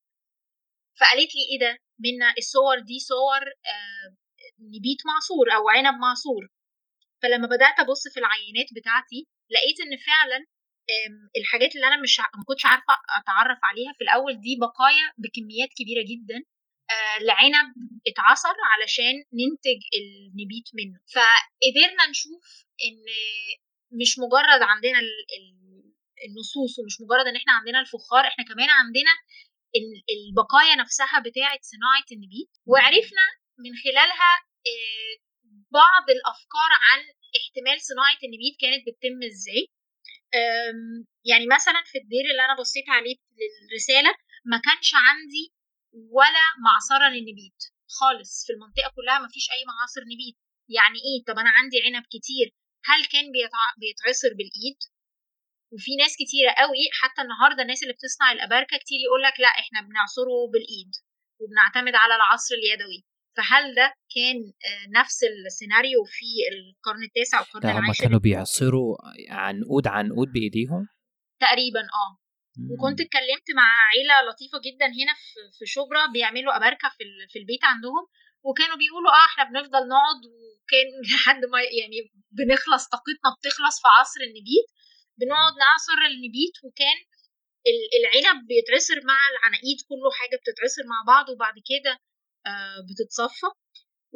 فقالت 0.99 1.31
لي 1.35 1.43
إيه 1.51 1.59
ده؟ 1.59 1.77
منا 1.99 2.33
الصور 2.37 2.79
دي 2.79 2.99
صور 2.99 3.41
آه، 3.71 4.07
نبيت 4.59 5.01
معصور 5.05 5.55
أو 5.55 5.69
عنب 5.69 5.95
معصور. 5.99 6.43
فلما 7.21 7.47
بدأت 7.47 7.79
أبص 7.79 8.03
في 8.13 8.19
العينات 8.19 8.69
بتاعتي 8.75 9.27
لقيت 9.53 9.77
إن 9.85 9.97
فعلا 9.97 10.45
الحاجات 11.37 11.75
اللي 11.75 11.87
أنا 11.87 12.01
مش 12.01 12.19
ما 12.19 12.43
كنتش 12.47 12.65
عارفة 12.65 12.93
أتعرف 13.19 13.59
عليها 13.63 13.93
في 13.97 14.03
الأول 14.03 14.33
دي 14.41 14.57
بقايا 14.61 15.05
بكميات 15.17 15.69
كبيرة 15.77 16.03
جدا. 16.11 16.43
لعنب 17.21 17.67
اتعصر 18.07 18.55
علشان 18.71 19.15
ننتج 19.39 19.81
النبيت 19.99 20.67
منه. 20.77 20.99
فقدرنا 21.15 22.03
نشوف 22.09 22.65
إن 22.85 22.97
مش 24.01 24.11
مجرد 24.23 24.61
عندنا 24.71 24.99
النصوص 26.27 26.79
ومش 26.79 26.95
مجرد 27.03 27.25
إن 27.27 27.35
إحنا 27.35 27.53
عندنا 27.53 27.79
الفخار 27.79 28.23
إحنا 28.27 28.43
كمان 28.45 28.69
عندنا 28.69 29.13
البقايا 30.15 30.75
نفسها 30.75 31.19
بتاعه 31.25 31.59
صناعة 31.73 32.07
النبيت. 32.11 32.51
وعرفنا 32.65 33.25
من 33.63 33.71
خلالها 33.83 34.31
آه، 34.71 35.13
بعض 35.71 36.05
الأفكار 36.15 36.71
عن 36.87 36.99
احتمال 37.39 37.81
صناعة 37.81 38.19
النبيت 38.27 38.55
كانت 38.61 38.81
بتتم 38.87 39.19
إزاي. 39.31 39.63
يعني 41.25 41.45
مثلا 41.55 41.81
في 41.85 41.97
الدير 41.97 42.25
اللي 42.31 42.45
أنا 42.45 42.55
بصيت 42.59 42.89
عليه 42.89 43.15
للرسالة 43.39 44.13
ما 44.45 44.57
كانش 44.65 44.91
عندي 44.95 45.53
ولا 45.93 46.45
معصرة 46.67 47.07
للنبيت 47.09 47.59
خالص. 47.99 48.45
في 48.45 48.53
المنطقة 48.53 48.89
كلها 48.95 49.19
ما 49.19 49.27
فيش 49.27 49.45
أي 49.55 49.61
معاصر 49.71 50.01
نبيت. 50.13 50.37
يعني 50.77 50.99
إيه؟ 51.07 51.19
طب 51.27 51.39
أنا 51.43 51.51
عندي 51.57 51.77
عنب 51.85 52.03
كتير. 52.15 52.47
هل 52.89 53.01
كان 53.13 53.25
بيتعصر 53.81 54.31
بالإيد؟ 54.37 54.79
وفي 55.73 55.91
ناس 56.01 56.13
كتيرة 56.21 56.51
قوي 56.61 56.83
حتى 57.01 57.21
النهاردة 57.21 57.61
الناس 57.61 57.83
اللي 57.83 57.93
بتصنع 57.93 58.31
الأباركة 58.31 58.77
كتير 58.83 58.99
يقول 59.05 59.21
لك 59.27 59.39
لا 59.39 59.51
إحنا 59.61 59.79
بنعصره 59.87 60.37
بالإيد 60.53 60.91
وبنعتمد 61.41 61.95
على 61.95 62.15
العصر 62.15 62.55
اليدوي. 62.55 62.99
فهل 63.37 63.75
ده 63.75 63.87
كان 64.15 64.37
آه، 64.67 64.99
نفس 64.99 65.23
السيناريو 65.23 66.03
في 66.05 66.25
القرن 66.51 67.03
التاسع 67.03 67.39
والقرن 67.39 67.63
العاشر؟ 67.63 68.03
هم 68.03 68.05
كانوا 68.05 68.19
بيعصروا 68.19 68.97
عنقود 69.29 69.87
عنقود 69.87 70.27
بإيديهم؟ 70.27 70.87
تقريبا 71.41 71.79
آه. 71.79 72.20
وكنت 72.71 73.01
اتكلمت 73.01 73.47
مع 73.59 73.67
عيلة 73.91 74.15
لطيفة 74.29 74.57
جدا 74.67 74.85
هنا 74.85 75.13
في 75.59 75.65
شبرا 75.65 76.03
بيعملوا 76.13 76.55
أباركة 76.57 76.89
في 76.89 77.03
في 77.31 77.39
البيت 77.39 77.63
عندهم 77.63 78.03
وكانوا 78.43 78.77
بيقولوا 78.81 79.11
آه 79.11 79.25
إحنا 79.29 79.43
بنفضل 79.49 79.83
نقعد 79.93 80.21
وكان 80.31 80.87
لحد 81.11 81.41
ما 81.51 81.59
يعني 81.79 81.99
بنخلص 82.37 82.83
طاقتنا 82.93 83.29
بتخلص 83.37 83.75
في 83.81 83.87
عصر 83.99 84.21
النبيت 84.27 84.67
بنقعد 85.19 85.53
نعصر 85.65 85.99
النبيت 86.11 86.55
وكان 86.65 86.97
العنب 87.99 88.47
بيتعصر 88.47 88.97
مع 89.11 89.19
العناقيد 89.31 89.77
كله 89.89 90.09
حاجة 90.19 90.35
بتتعصر 90.41 90.83
مع 90.91 90.99
بعض 91.13 91.29
وبعد 91.29 91.53
كده 91.71 91.93
آه، 92.45 92.79
بتتصفى. 92.87 93.49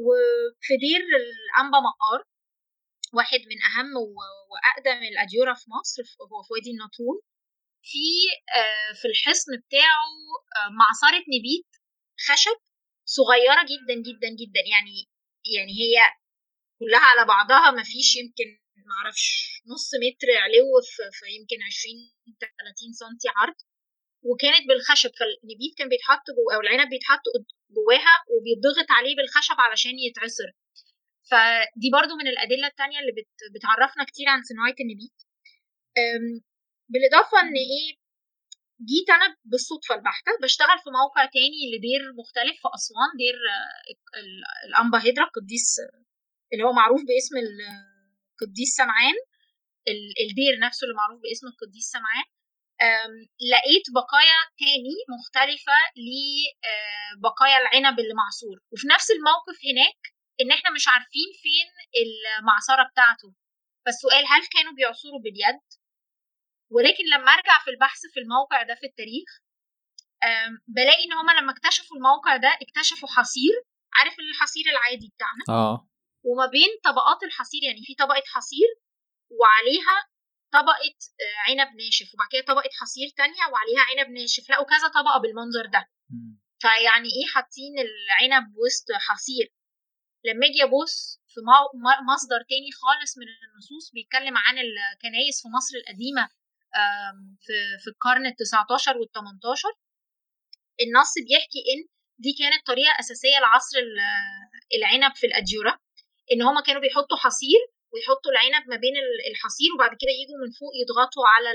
وفي 0.06 0.74
دير 0.78 1.02
الأنبا 1.22 1.80
مقار 1.80 2.24
واحد 3.14 3.40
من 3.40 3.60
أهم 3.70 3.94
وأقدم 4.52 5.04
الاديره 5.04 5.54
في 5.54 5.66
مصر 5.80 6.04
هو 6.32 6.44
في 6.44 6.54
وادي 6.54 6.72
النطرون 6.72 7.18
في 7.92 8.06
في 9.00 9.06
الحصن 9.08 9.52
بتاعه 9.68 10.10
معصرة 10.80 11.24
نبيت 11.36 11.70
خشب 12.28 12.58
صغيرة 13.06 13.62
جدا 13.72 13.96
جدا 14.08 14.30
جدا. 14.42 14.62
يعني 14.74 14.96
يعني 15.56 15.72
هي 15.82 15.96
كلها 16.80 17.06
على 17.12 17.26
بعضها 17.28 17.72
ما 17.72 17.84
فيش 17.84 18.16
يمكن 18.16 18.48
معرفش 18.92 19.26
نص 19.74 19.90
متر 20.04 20.28
علو 20.44 20.68
في 21.12 21.26
يمكن 21.38 21.58
20 21.64 22.12
30 22.40 22.94
سنتي 23.02 23.28
عرض. 23.38 23.56
وكانت 24.30 24.64
بالخشب 24.70 25.12
فالنبيت 25.20 25.74
كان 25.78 25.90
بيتحط 25.90 26.26
أو 26.54 26.60
العنب 26.62 26.90
بيتحط 26.90 27.26
جواها 27.76 28.16
وبيتضغط 28.32 28.90
عليه 28.98 29.16
بالخشب 29.16 29.56
علشان 29.66 29.96
يتعصر. 30.08 30.50
فدي 31.32 31.90
برضو 31.98 32.14
من 32.16 32.28
الأدلة 32.28 32.68
التانية 32.68 33.00
اللي 33.00 33.12
بت 33.12 33.30
بتعرفنا 33.56 34.04
كتير 34.04 34.28
عن 34.30 34.42
صناعة 34.44 34.76
النبيت. 34.84 35.18
بالإضافة 36.90 37.40
إن 37.42 37.54
إيه 37.56 38.06
جيت 38.90 39.10
أنا 39.10 39.38
بالصدفة 39.46 39.96
البحتة 39.96 40.32
بشتغل 40.44 40.80
في 40.84 40.90
موقع 40.90 41.26
تاني 41.26 41.62
لدير 41.74 42.02
مختلف 42.20 42.56
في 42.62 42.68
أسوان 42.76 43.10
دير 43.22 43.38
الأنبا 44.68 44.98
هيدرا 45.04 45.24
القديس 45.26 45.76
اللي 46.54 46.64
هو 46.64 46.74
معروف 46.74 47.02
باسم 47.10 47.36
القديس 47.38 48.70
سمعان. 48.76 49.16
الدير 50.30 50.60
نفسه 50.60 50.86
اللي 50.86 50.96
معروف 50.96 51.22
باسم 51.22 51.48
القديس 51.48 51.86
سمعان. 51.96 52.26
لقيت 53.52 53.86
بقايا 53.98 54.40
تاني 54.62 54.96
مختلفة 55.16 55.78
لبقايا 56.06 57.58
العنب 57.64 58.00
اللي 58.00 58.14
معصور. 58.24 58.58
وفي 58.72 58.88
نفس 58.88 59.08
الموقف 59.12 59.58
هناك 59.70 60.00
إن 60.42 60.52
إحنا 60.52 60.70
مش 60.72 60.86
عارفين 60.88 61.30
فين 61.44 61.68
المعصرة 62.04 62.84
بتاعته. 62.92 63.30
فالسؤال 63.86 64.24
هل 64.34 64.42
كانوا 64.56 64.74
بيعصروا 64.78 65.20
باليد؟ 65.24 65.62
ولكن 66.72 67.04
لما 67.14 67.32
أرجع 67.32 67.60
في 67.64 67.70
البحث 67.70 68.00
في 68.14 68.20
الموقع 68.20 68.64
ده 68.64 68.76
في 68.76 68.86
التاريخ 68.86 69.30
بلاقي 70.68 71.04
إن 71.06 71.14
هما 71.14 71.32
لما 71.32 71.52
اكتشفوا 71.52 71.98
الموقع 71.98 72.38
ده 72.38 72.58
اكتشفوا 72.62 73.10
حصير 73.10 73.54
عارف 73.94 74.16
الحصير 74.20 74.64
العادي 74.72 75.12
بتاعنا؟ 75.16 75.44
آه. 75.50 75.90
وما 76.24 76.46
بين 76.46 76.72
طبقات 76.84 77.24
الحصير 77.24 77.64
يعني 77.64 77.82
في 77.84 77.96
طبقة 77.96 78.24
حصير 78.36 78.70
وعليها 79.40 79.98
طبقة 80.52 80.96
عنب 81.48 81.70
ناشف 81.82 82.08
وبعد 82.14 82.30
كده 82.32 82.44
طبقة 82.54 82.70
حصير 82.82 83.08
تانية 83.18 83.44
وعليها 83.52 83.84
عنب 83.90 84.10
ناشف 84.20 84.50
لقوا 84.52 84.66
كذا 84.66 84.88
طبقة 84.88 85.18
بالمنظر 85.24 85.66
ده. 85.66 85.90
فيعني 86.62 87.10
إيه 87.18 87.28
حاطين 87.34 87.76
العنب 87.86 88.46
وسط 88.64 88.88
حصير؟ 89.08 89.54
لما 90.26 90.46
أجي 90.48 90.64
أبص 90.64 91.22
في 91.28 91.40
مصدر 92.14 92.40
تاني 92.50 92.72
خالص 92.82 93.18
من 93.18 93.28
النصوص 93.28 93.92
بيتكلم 93.94 94.38
عن 94.38 94.56
الكنايس 94.66 95.42
في 95.42 95.48
مصر 95.58 95.74
القديمة 95.82 96.30
في 97.46 97.54
في 97.84 97.88
القرن 97.88 98.26
ال 98.26 98.36
19 98.36 98.98
وال 98.98 99.12
18 99.12 99.70
النص 100.84 101.14
بيحكي 101.28 101.60
إن 101.72 101.80
دي 102.24 102.32
كانت 102.40 102.66
طريقة 102.68 102.94
أساسية 103.00 103.40
لعصر 103.40 103.78
العنب 104.78 105.16
في 105.16 105.26
الأديرة 105.28 105.80
إن 106.32 106.42
هما 106.42 106.62
كانوا 106.62 106.82
بيحطوا 106.82 107.18
حصير 107.18 107.62
ويحطوا 107.94 108.32
العنب 108.32 108.64
ما 108.70 108.76
بين 108.76 108.96
الحصير 109.32 109.70
وبعد 109.76 109.90
كده 110.02 110.14
يجوا 110.22 110.38
من 110.44 110.52
فوق 110.60 110.72
يضغطوا 110.82 111.26
على 111.34 111.52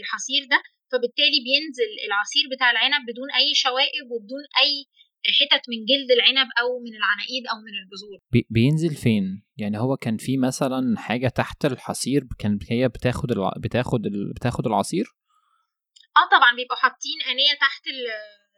الحصير 0.00 0.42
ده 0.52 0.58
فبالتالي 0.92 1.38
بينزل 1.48 1.90
العصير 2.06 2.44
بتاع 2.52 2.70
العنب 2.70 3.02
بدون 3.10 3.28
أي 3.40 3.54
شوائب 3.54 4.06
وبدون 4.12 4.44
أي 4.62 4.72
حتت 5.32 5.62
من 5.68 5.84
جلد 5.84 6.10
العنب 6.10 6.48
أو 6.60 6.78
من 6.84 6.94
العناقيد 6.96 7.46
أو 7.46 7.56
من 7.56 7.72
البذور. 7.82 8.18
بي 8.32 8.46
بينزل 8.50 8.94
فين؟ 8.96 9.42
يعني 9.56 9.78
هو 9.78 9.96
كان 9.96 10.16
في 10.16 10.36
مثلا 10.36 10.98
حاجة 10.98 11.28
تحت 11.28 11.64
الحصير 11.64 12.22
كان 12.38 12.58
هي 12.70 12.88
بتاخد 12.88 13.30
الع... 13.32 13.52
بتاخد 13.58 14.06
ال... 14.06 14.32
بتاخد 14.32 14.66
العصير؟ 14.66 15.06
آه 16.16 16.36
طبعا 16.36 16.56
بيبقوا 16.56 16.76
حاطين 16.76 17.18
انيه 17.30 17.52
تحت 17.60 17.86
ال... 17.86 17.98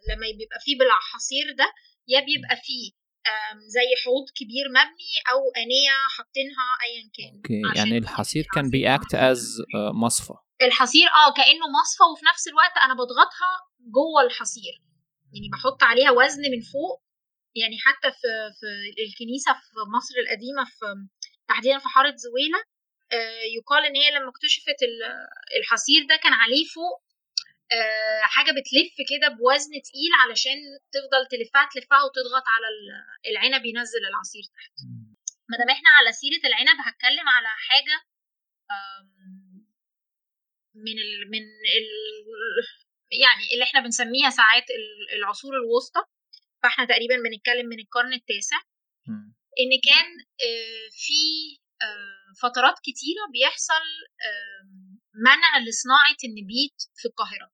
لما 0.08 0.26
بيبقى 0.38 0.58
فيه 0.60 0.78
بالحصير 0.78 1.46
ده 1.58 1.72
يا 2.08 2.20
بيبقى 2.20 2.56
فيه 2.62 2.98
زي 3.66 3.88
حوض 4.04 4.26
كبير 4.38 4.66
مبني 4.68 5.12
أو 5.32 5.40
انيه 5.62 5.90
حاطينها 6.16 6.66
ايا 6.84 7.02
كان. 7.16 7.34
okay 7.36 7.78
يعني 7.78 7.98
الحصير 7.98 8.44
كان 8.54 8.70
بي 8.70 8.88
act 8.88 9.14
as 9.14 9.62
مصفى. 9.94 10.34
الحصير 10.62 11.06
آه 11.08 11.32
كأنه 11.36 11.66
مصفى 11.80 12.04
وفي 12.12 12.24
نفس 12.32 12.48
الوقت 12.48 12.76
أنا 12.84 12.94
بضغطها 12.94 13.52
جوه 13.96 14.22
الحصير. 14.26 14.74
يعني 15.34 15.48
بحط 15.52 15.82
عليها 15.82 16.10
وزن 16.10 16.42
من 16.54 16.60
فوق 16.72 17.02
يعني 17.56 17.76
حتى 17.86 18.10
في 18.20 18.28
في 18.60 18.68
الكنيسة 19.08 19.52
في 19.52 19.78
مصر 19.96 20.14
القديمة 20.22 20.64
في 20.64 20.86
تحديدا 21.48 21.78
في 21.78 21.88
حارة 21.88 22.14
زويلة 22.16 22.60
يقال 23.56 23.84
إن 23.84 23.96
هي 23.96 24.10
لما 24.10 24.28
اكتشفت 24.30 24.78
الحصير 25.60 26.00
ده 26.10 26.16
كان 26.22 26.32
عليه 26.32 26.64
فوق 26.74 26.96
حاجة 28.22 28.50
بتلف 28.50 28.94
كده 29.10 29.28
بوزن 29.28 29.72
تقيل 29.88 30.12
علشان 30.22 30.58
تفضل 30.94 31.22
تلفها 31.32 31.68
تلفها 31.74 32.00
وتضغط 32.04 32.46
على 32.54 32.66
العنب 33.30 33.66
ينزل 33.66 34.02
العصير 34.10 34.42
تحت. 34.56 34.72
ما 35.50 35.56
دام 35.58 35.68
إحنا 35.76 35.90
على 35.98 36.12
سيرة 36.12 36.42
العنب 36.50 36.78
هتكلم 36.86 37.28
على 37.28 37.48
حاجة 37.68 37.96
من 40.74 40.98
ال 40.98 41.30
من 41.30 41.42
ال 41.78 41.86
يعني 43.12 43.44
اللي 43.52 43.64
إحنا 43.64 43.80
بنسميها 43.80 44.30
ساعات 44.30 44.64
العصور 45.18 45.52
الوسطى 45.56 46.00
فاحنا 46.62 46.84
تقريبا 46.84 47.16
بنتكلم 47.16 47.66
من 47.66 47.78
القرن 47.80 48.12
التاسع. 48.12 48.56
إن 49.60 49.72
كان 49.88 50.06
في 50.90 51.20
فترات 52.42 52.74
كتيرة 52.78 53.22
بيحصل 53.32 53.84
منع 55.14 55.58
لصناعة 55.58 56.16
النبيت 56.24 56.76
في 56.96 57.08
القاهرة. 57.08 57.50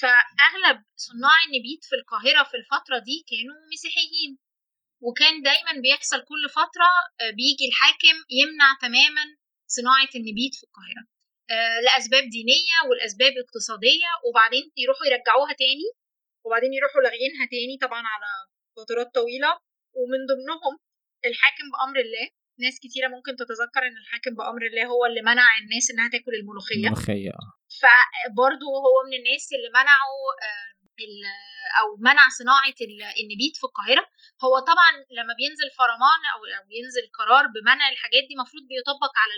فأغلب 0.00 0.84
صناع 0.96 1.36
النبيت 1.46 1.84
في 1.84 1.94
القاهرة 1.96 2.42
في 2.50 2.56
الفترة 2.56 2.98
دي 2.98 3.24
كانوا 3.30 3.56
مسيحيين. 3.72 4.38
وكان 5.00 5.42
دايما 5.42 5.72
بيحصل 5.82 6.18
كل 6.18 6.48
فترة 6.50 6.90
بيجي 7.38 7.64
الحاكم 7.68 8.16
يمنع 8.30 8.68
تماما 8.80 9.24
صناعة 9.66 10.10
النبيت 10.14 10.54
في 10.54 10.64
القاهرة. 10.64 11.15
لأسباب 11.84 12.24
دينية 12.36 12.78
والاسباب 12.88 13.32
اقتصادية 13.44 14.10
وبعدين 14.26 14.64
يروحوا 14.82 15.06
يرجعوها 15.06 15.52
تاني 15.62 15.88
وبعدين 16.44 16.72
يروحوا 16.78 17.00
لاغيينها 17.04 17.44
تاني 17.52 17.74
طبعا 17.84 18.02
على 18.12 18.30
فترات 18.76 19.08
طويلة. 19.14 19.52
ومن 20.00 20.20
ضمنهم 20.30 20.74
الحاكم 21.28 21.66
بأمر 21.72 21.98
الله. 22.06 22.26
ناس 22.64 22.76
كتيرة 22.84 23.08
ممكن 23.14 23.32
تتذكر 23.42 23.82
إن 23.88 23.96
الحاكم 24.02 24.32
بأمر 24.38 24.62
الله 24.66 24.84
هو 24.94 25.02
اللي 25.08 25.22
منع 25.30 25.48
الناس 25.62 25.84
إنها 25.92 26.08
تاكل 26.14 26.34
الملوخية. 26.40 26.86
الملوخية. 26.86 27.36
فبرضه 27.80 28.68
هو 28.86 28.96
من 29.06 29.14
الناس 29.20 29.44
اللي 29.56 29.70
منعوا 29.78 30.26
أو 31.80 31.86
منع 32.08 32.24
صناعة 32.40 32.78
النبيت 33.22 33.54
في 33.60 33.64
القاهرة. 33.68 34.04
هو 34.44 34.54
طبعا 34.70 34.90
لما 35.18 35.34
بينزل 35.40 35.68
فرمان 35.80 36.20
أو 36.32 36.38
ينزل 36.78 37.04
قرار 37.18 37.44
بمنع 37.54 37.86
الحاجات 37.94 38.22
دي 38.28 38.34
المفروض 38.36 38.64
بيطبق 38.72 39.12
على 39.22 39.34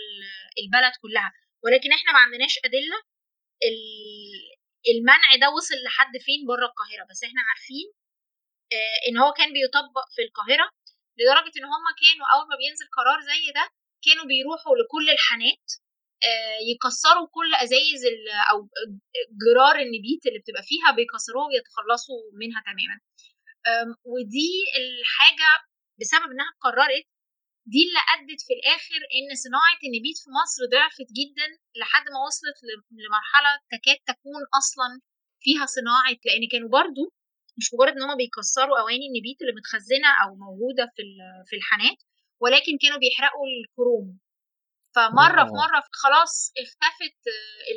البلد 0.61 0.93
كلها. 1.03 1.31
ولكن 1.63 1.89
إحنا 1.97 2.11
ما 2.13 2.19
عندناش 2.19 2.53
أدلة 2.65 2.99
المنع 4.93 5.29
ده 5.41 5.47
وصل 5.57 5.75
لحد 5.85 6.13
فين 6.25 6.39
بره 6.47 6.65
القاهرة. 6.71 7.03
بس 7.09 7.19
إحنا 7.23 7.41
عارفين 7.49 7.87
إن 9.07 9.17
هو 9.17 9.31
كان 9.39 9.49
بيطبق 9.57 10.05
في 10.15 10.21
القاهرة 10.27 10.67
لدرجة 11.17 11.53
إن 11.59 11.65
هم 11.73 11.85
كانوا 12.03 12.25
أول 12.33 12.45
ما 12.51 12.55
بينزل 12.61 12.87
قرار 12.97 13.19
زي 13.31 13.43
ده 13.57 13.65
كانوا 14.05 14.25
بيروحوا 14.31 14.75
لكل 14.79 15.05
الحانات 15.15 15.65
يكسروا 16.71 17.27
كل 17.37 17.49
أزايز 17.65 18.01
أو 18.51 18.57
جرار 19.43 19.75
النبيت 19.85 20.21
اللي 20.27 20.39
بتبقى 20.43 20.63
فيها 20.69 20.89
بيكسروها 20.97 21.47
ويتخلصوا 21.47 22.21
منها 22.41 22.61
تماما. 22.69 22.97
ودي 24.13 24.53
الحاجة 24.79 25.49
بسبب 25.99 26.31
إنها 26.33 26.51
قررت 26.65 27.07
دي 27.73 27.81
اللي 27.87 28.01
أدت 28.15 28.41
في 28.47 28.53
الآخر 28.57 29.01
إن 29.17 29.29
صناعة 29.45 29.79
النبيت 29.87 30.17
في 30.23 30.29
مصر 30.39 30.61
ضعفت 30.73 31.09
جدا 31.19 31.47
لحد 31.79 32.05
ما 32.13 32.19
وصلت 32.27 32.57
لمرحلة 32.99 33.51
تكاد 33.73 33.99
تكون 34.11 34.41
أصلا 34.61 34.89
فيها 35.43 35.65
صناعة 35.77 36.15
لأن 36.25 36.43
كانوا 36.53 36.69
برضو 36.79 37.03
مش 37.57 37.67
مجرد 37.73 37.93
إن 37.95 38.03
هما 38.05 38.15
بيكسروا 38.21 38.79
أواني 38.81 39.05
النبيت 39.09 39.37
اللي 39.41 39.53
متخزنة 39.59 40.09
أو 40.23 40.29
موجودة 40.45 40.83
في 40.95 41.03
في 41.47 41.55
الحانات 41.59 41.99
ولكن 42.43 42.73
كانوا 42.83 42.99
بيحرقوا 43.03 43.45
الكروم. 43.55 44.07
فمرة 44.95 45.43
في 45.49 45.53
مرة 45.63 45.81
خلاص 46.03 46.51
اختفت 46.63 47.19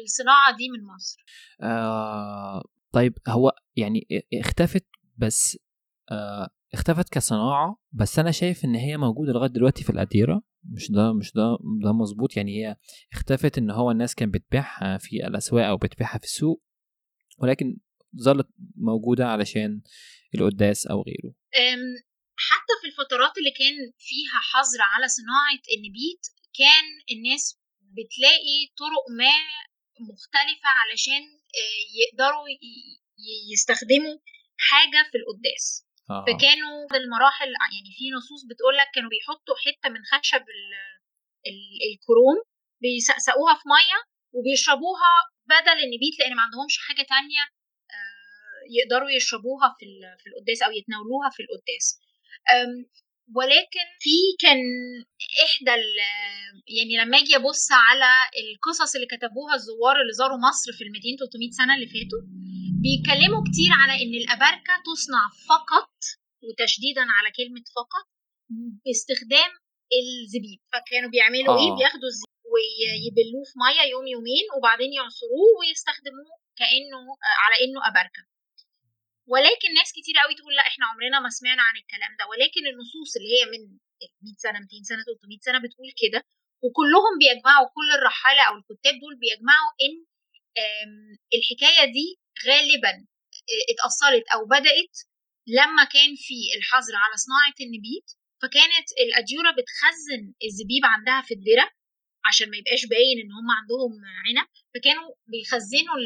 الصناعة 0.02 0.56
دي 0.56 0.66
من 0.74 0.82
مصر. 0.94 1.18
آه 1.62 2.62
طيب 2.92 3.14
هو 3.28 3.52
يعني 3.76 4.00
اختفت 4.40 4.86
بس 5.18 5.58
آه 6.10 6.50
اختفت 6.74 7.08
كصناعة 7.08 7.80
بس 7.92 8.18
أنا 8.18 8.30
شايف 8.30 8.64
إن 8.64 8.74
هي 8.74 8.96
موجودة 8.96 9.32
لغاية 9.32 9.50
دلوقتي 9.50 9.84
في 9.84 9.90
الأديرة. 9.90 10.42
مش 10.64 10.90
ده 10.90 11.12
مش 11.12 11.32
ده 11.32 11.58
ده 11.84 11.92
مظبوط. 11.92 12.36
يعني 12.36 12.52
هي 12.58 12.76
اختفت 13.12 13.58
إن 13.58 13.70
هو 13.70 13.90
الناس 13.90 14.14
كانت 14.14 14.34
بتبيعها 14.34 14.98
في 14.98 15.26
الأسواق 15.26 15.66
أو 15.66 15.76
بتبيعها 15.76 16.18
في 16.18 16.24
السوق 16.24 16.62
ولكن 17.38 17.76
ظلت 18.24 18.48
موجودة 18.76 19.26
علشان 19.26 19.82
القداس 20.34 20.86
أو 20.86 21.02
غيره. 21.02 21.34
حتى 22.36 22.74
في 22.80 22.86
الفترات 22.86 23.38
اللي 23.38 23.50
كان 23.50 23.76
فيها 23.98 24.38
حظر 24.52 24.80
على 24.82 25.08
صناعة 25.08 25.62
النبيت 25.76 26.22
كان 26.58 27.16
الناس 27.16 27.60
بتلاقي 27.80 28.58
طرق 28.82 29.04
ما 29.18 29.34
مختلفة 30.10 30.68
علشان 30.80 31.22
آه، 31.60 31.80
يقدروا 32.00 32.44
يستخدموا 33.52 34.16
حاجة 34.56 35.00
في 35.10 35.16
القداس. 35.18 35.86
آه. 36.12 36.24
فكانوا 36.26 36.76
المراحل 37.00 37.50
يعني 37.74 37.90
في 37.98 38.04
نصوص 38.16 38.40
بتقول 38.50 38.74
لك 38.80 38.88
كانوا 38.94 39.10
بيحطوا 39.14 39.56
حتة 39.64 39.88
من 39.94 40.02
خشب 40.10 40.44
الكروم 41.88 42.38
بيسقسقوها 42.82 43.54
في 43.60 43.66
مية 43.74 43.98
وبيشربوها 44.36 45.12
بدل 45.52 45.78
النبيت 45.86 46.14
لأن 46.18 46.34
ما 46.36 46.42
عندهمش 46.42 46.74
حاجة 46.86 47.04
تانية 47.14 47.44
آه، 47.96 48.60
يقدروا 48.76 49.10
يشربوها 49.10 49.68
في 49.78 49.86
في 50.20 50.26
القداس 50.30 50.62
أو 50.62 50.70
يتناولوها 50.78 51.28
في 51.34 51.40
القداس 51.44 51.86
ولكن 53.36 53.86
في 54.00 54.16
كان 54.40 54.60
إحدى 55.46 55.82
يعني 56.78 56.94
لما 57.04 57.18
أجي 57.18 57.36
أبص 57.36 57.68
على 57.72 58.10
القصص 58.42 58.94
اللي 58.94 59.06
كتبوها 59.06 59.54
الزوار 59.54 59.96
اللي 60.00 60.12
زاروا 60.12 60.38
مصر 60.48 60.72
في 60.72 60.84
ال 60.84 60.92
200 60.92 61.16
300 61.18 61.50
سنة 61.50 61.74
اللي 61.74 61.86
فاتوا 61.86 62.22
بيتكلموا 62.84 63.42
كتير 63.48 63.70
على 63.80 63.94
إن 64.02 64.14
الأباركة 64.22 64.72
تصنع 64.88 65.22
فقط 65.52 65.92
وتشديدا 66.44 67.04
على 67.16 67.28
كلمة 67.38 67.64
فقط 67.78 68.06
باستخدام 68.84 69.50
الزبيب 69.98 70.60
فكانوا 70.72 71.10
بيعملوا 71.14 71.54
إيه؟ 71.58 71.62
آه. 71.62 71.64
إيه 71.64 71.72
بياخدوا 71.78 72.08
الزبيب 72.12 72.44
ويبلوه 72.52 73.44
في 73.50 73.54
مية 73.64 73.84
يوم 73.94 74.06
يومين 74.14 74.44
وبعدين 74.56 74.90
يعصروه 74.98 75.50
ويستخدموه 75.58 76.34
كأنه 76.58 77.00
على 77.42 77.56
إنه 77.64 77.80
أباركة 77.90 78.22
ولكن 79.32 79.68
ناس 79.80 79.90
كتير 79.98 80.14
قوي 80.22 80.34
تقول 80.38 80.54
لا 80.58 80.64
إحنا 80.70 80.84
عمرنا 80.90 81.18
ما 81.24 81.30
سمعنا 81.38 81.62
عن 81.68 81.76
الكلام 81.82 82.12
ده 82.18 82.24
ولكن 82.30 82.62
النصوص 82.72 83.10
اللي 83.16 83.30
هي 83.36 83.42
من 83.52 83.60
100 84.22 84.34
سنة 84.46 84.58
200 84.60 84.82
سنة 84.90 85.02
300 85.02 85.38
سنة 85.48 85.58
بتقول 85.64 85.88
كده 86.02 86.20
وكلهم 86.64 87.12
بيجمعوا 87.20 87.66
كل 87.76 87.88
الرحالة 87.98 88.42
أو 88.48 88.54
الكتاب 88.60 88.94
دول 89.02 89.14
بيجمعوا 89.22 89.70
إن 89.84 89.94
الحكاية 91.36 91.84
دي 91.96 92.06
غالبا 92.46 93.06
اتأصلت 93.72 94.24
أو 94.34 94.44
بدأت 94.46 94.94
لما 95.46 95.84
كان 95.84 96.10
في 96.26 96.38
الحظر 96.56 96.94
على 96.96 97.16
صناعة 97.16 97.56
النبيت 97.66 98.08
فكانت 98.42 98.88
الأديورة 99.04 99.50
بتخزن 99.50 100.22
الزبيب 100.46 100.84
عندها 100.84 101.22
في 101.22 101.34
الدرة 101.34 101.70
عشان 102.28 102.50
ما 102.50 102.56
يبقاش 102.56 102.82
باين 102.86 103.16
إن 103.22 103.32
هم 103.38 103.48
عندهم 103.58 103.92
عنب 104.26 104.48
فكانوا 104.74 105.08
بيخزنوا 105.32 105.96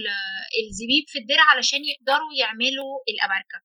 الزبيب 0.62 1.04
في 1.12 1.18
الدرع 1.18 1.44
علشان 1.52 1.80
يقدروا 1.92 2.32
يعملوا 2.42 2.92
الأباركة. 3.10 3.58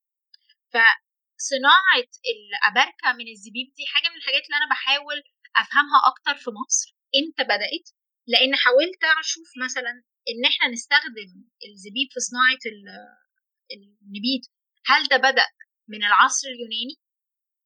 فصناعة 0.72 2.10
الأباركة 2.32 3.08
من 3.18 3.26
الزبيب 3.34 3.68
دي 3.76 3.84
حاجة 3.92 4.08
من 4.10 4.16
الحاجات 4.16 4.44
اللي 4.46 4.56
أنا 4.56 4.68
بحاول 4.70 5.18
أفهمها 5.56 5.98
أكتر 6.10 6.34
في 6.44 6.50
مصر. 6.60 6.96
إمتى 7.18 7.44
بدأت؟ 7.44 7.86
لأن 8.26 8.56
حاولت 8.56 9.04
أشوف 9.20 9.48
مثلا 9.64 10.02
إن 10.30 10.42
إحنا 10.50 10.66
نستخدم 10.74 11.30
الزبيب 11.68 12.08
في 12.14 12.20
صناعة 12.20 12.62
النبيت 13.74 14.44
هل 14.86 15.02
ده 15.12 15.16
بدأ 15.16 15.46
من 15.88 16.04
العصر 16.04 16.48
اليوناني؟ 16.48 16.96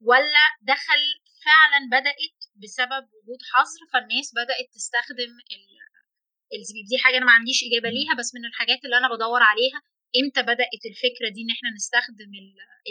ولا 0.00 0.44
دخل 0.72 1.02
فعلا 1.46 1.80
بدأت 2.00 2.36
بسبب 2.62 3.04
وجود 3.16 3.40
حظر 3.52 3.80
فالناس 3.92 4.26
بدأت 4.40 4.66
تستخدم 4.76 5.32
الزبيب؟ 6.58 6.84
دي 6.90 6.98
حاجة 7.04 7.16
أنا 7.16 7.26
ما 7.26 7.32
عنديش 7.32 7.60
إجابة 7.68 7.88
ليها 7.96 8.14
بس 8.18 8.28
من 8.34 8.44
الحاجات 8.44 8.80
اللي 8.84 8.98
أنا 8.98 9.08
بدور 9.14 9.42
عليها 9.42 9.80
إمتى 10.20 10.42
بدأت 10.42 10.82
الفكرة 10.90 11.28
دي 11.34 11.40
إن 11.44 11.50
إحنا 11.56 11.70
نستخدم 11.78 12.30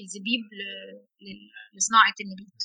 الزبيب 0.02 0.44
لصناعة 1.76 2.16
النبيت 2.24 2.62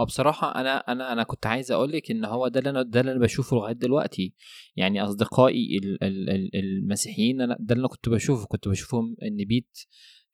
هو 0.00 0.04
بصراحة 0.04 0.54
أنا 0.60 0.76
أنا 0.76 1.12
أنا 1.12 1.22
كنت 1.22 1.46
عايز 1.46 1.72
أقول 1.72 1.92
لك 1.92 2.10
إن 2.10 2.24
هو 2.24 2.48
ده 2.48 2.58
اللي 2.58 2.70
أنا 2.70 2.82
ده 2.82 3.00
اللي 3.00 3.12
أنا 3.12 3.20
بشوفه 3.20 3.56
لغاية 3.56 3.72
دلوقتي. 3.72 4.34
يعني 4.76 5.02
أصدقائي 5.04 5.80
المسيحيين 6.54 7.40
أنا 7.40 7.56
ده 7.60 7.72
اللي 7.74 7.80
أنا 7.80 7.88
كنت 7.88 8.08
بشوفه. 8.08 8.46
كنت 8.46 8.68
بشوفهم 8.68 9.16
النبيت 9.22 9.78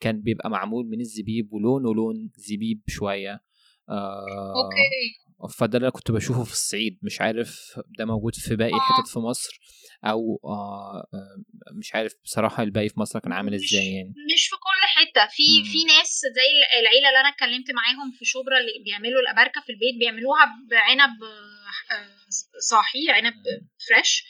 كان 0.00 0.20
بيبقى 0.22 0.50
معمول 0.50 0.86
من 0.86 1.00
الزبيب 1.00 1.52
ولونه 1.52 1.94
لون 1.94 2.30
زبيب 2.36 2.80
شوية. 2.86 3.42
آه 3.88 4.64
أوكي 4.64 5.22
فده 5.58 5.78
اللي 5.78 5.90
كنت 5.90 6.10
بشوفه 6.10 6.44
في 6.44 6.52
الصعيد 6.52 6.98
مش 7.02 7.20
عارف 7.20 7.80
ده 7.98 8.04
موجود 8.04 8.34
في 8.34 8.56
باقي 8.56 8.74
الحتت 8.74 9.08
آه. 9.08 9.12
في 9.12 9.18
مصر 9.18 9.60
أو 10.04 10.40
آه, 10.44 11.06
آه، 11.14 11.36
مش 11.78 11.94
عارف 11.94 12.12
بصراحة 12.24 12.62
الباقي 12.62 12.88
في 12.88 13.00
مصر 13.00 13.18
كان 13.18 13.32
عامل 13.32 13.54
إزاي 13.54 13.92
يعني 13.94 14.14
مش 14.34 14.46
في 14.46 14.56
كل 14.56 14.82
حتة 14.96 15.26
في 15.30 15.58
مم. 15.58 15.64
في 15.64 15.84
ناس 15.84 16.20
زي 16.38 16.80
العيلة 16.80 17.08
اللي 17.08 17.20
أنا 17.20 17.28
اتكلمت 17.28 17.70
معاهم 17.70 18.10
في 18.18 18.24
شبرا 18.24 18.58
اللي 18.58 18.72
بيعملوا 18.84 19.20
الأباركة 19.20 19.60
في 19.60 19.72
البيت 19.72 19.94
بيعملوها 20.00 20.44
بعنب 20.70 21.22
آه، 21.92 22.26
صاحي 22.70 23.10
عنب 23.10 23.34
فريش 23.88 24.24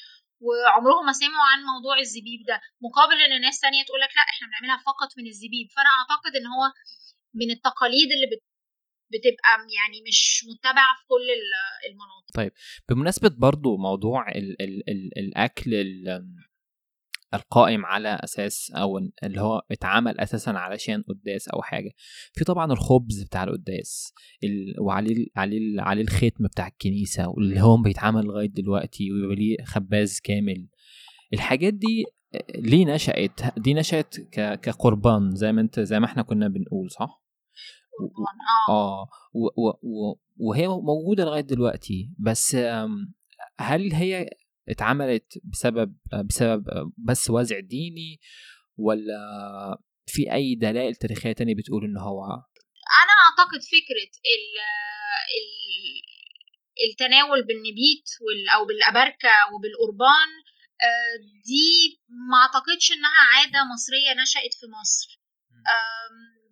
وعمرهم 0.47 1.07
ما 1.07 1.13
سمعوا 1.13 1.49
عن 1.53 1.61
موضوع 1.73 1.99
الزبيب 1.99 2.41
ده 2.49 2.61
مقابل 2.87 3.17
إن 3.23 3.41
ناس 3.41 3.61
تانية 3.61 3.85
تقول 3.85 4.01
لك 4.01 4.13
لأ 4.17 4.25
إحنا 4.33 4.45
بنعملها 4.49 4.79
فقط 4.87 5.11
من 5.19 5.27
الزبيب 5.27 5.67
فأنا 5.75 5.91
أعتقد 5.99 6.33
إن 6.39 6.47
هو 6.55 6.65
من 7.35 7.51
التقاليد 7.51 8.13
اللي 8.13 8.27
بت 8.27 8.43
بتبقى 9.13 9.53
يعني 9.77 10.03
مش 10.09 10.45
متبعه 10.51 10.95
في 11.01 11.07
كل 11.09 11.29
المناطق. 11.91 12.35
طيب 12.35 12.53
بمناسبة 12.89 13.29
برضو 13.39 13.77
موضوع 13.77 14.29
ال 14.29 14.63
ال 14.63 14.91
ال 14.91 15.19
الأكل 15.19 15.75
ال 15.75 16.25
القائم 17.35 17.87
على 17.87 18.21
أساس 18.25 18.73
أو 18.77 18.99
اللي 18.99 19.41
هو 19.41 19.63
اتعمل 19.71 20.21
أساسا 20.21 20.51
علشان 20.51 21.03
قداس 21.03 21.49
أو 21.49 21.63
حاجة 21.63 21.91
في 22.33 22.45
طبعا 22.45 22.73
الخبز 22.73 23.23
بتاع 23.23 23.45
القداس 23.45 24.13
وعليه 24.81 25.27
عليه 25.37 25.83
عليه 25.83 26.03
الختم 26.03 26.45
بتاع 26.45 26.67
الكنيسة 26.67 27.29
واللي 27.29 27.61
هو 27.61 27.77
بيتعمل 27.83 28.25
لغاية 28.25 28.47
دلوقتي 28.49 29.13
ويبقى 29.13 29.37
ليه 29.37 29.57
خباز 29.65 30.21
كامل. 30.21 30.69
الحاجات 31.33 31.75
دي 31.75 32.05
ليه 32.55 32.85
نشأت؟ 32.87 33.59
دي 33.59 33.75
نشأت 33.75 34.15
كقربان 34.63 35.31
زي 35.35 35.53
ما 35.53 35.61
انت 35.61 35.81
زي 35.81 36.01
ما 36.01 36.07
إحنا 36.07 36.23
كنا 36.23 36.49
بنقول 36.49 36.91
صح؟ 36.91 37.22
آه. 38.69 38.73
آه. 38.73 39.09
وهي 40.37 40.69
موجودة 40.69 41.25
لغاية 41.25 41.41
دلوقتي 41.41 42.11
بس 42.19 42.57
هل 43.61 43.93
هي 43.93 44.31
اتعملت 44.69 45.39
بسبب 45.45 45.97
بسبب 46.29 46.93
بس 46.99 47.31
وازع 47.31 47.61
ديني 47.61 48.21
ولا 48.77 49.19
في 50.07 50.33
أي 50.33 50.55
دلائل 50.55 50.95
تاريخية 50.95 51.33
تانية 51.33 51.55
بتقول 51.55 51.85
إن 51.85 51.99
هو 51.99 52.25
أنا 53.03 53.15
أعتقد 53.27 53.61
فكرة 53.77 54.13
ال 54.35 54.47
ال 55.39 55.49
التناول 56.91 57.43
بالنبيت 57.47 58.09
أو 58.55 58.67
بالأبركة 58.67 59.35
وبالقربان 59.53 60.31
آه، 60.83 61.17
دي 61.49 62.01
ما 62.31 62.37
أعتقدش 62.43 62.93
إنها 62.93 63.21
عادة 63.35 63.61
مصرية 63.75 64.23
نشأت 64.23 64.55
في 64.61 64.67
مصر. 64.81 65.09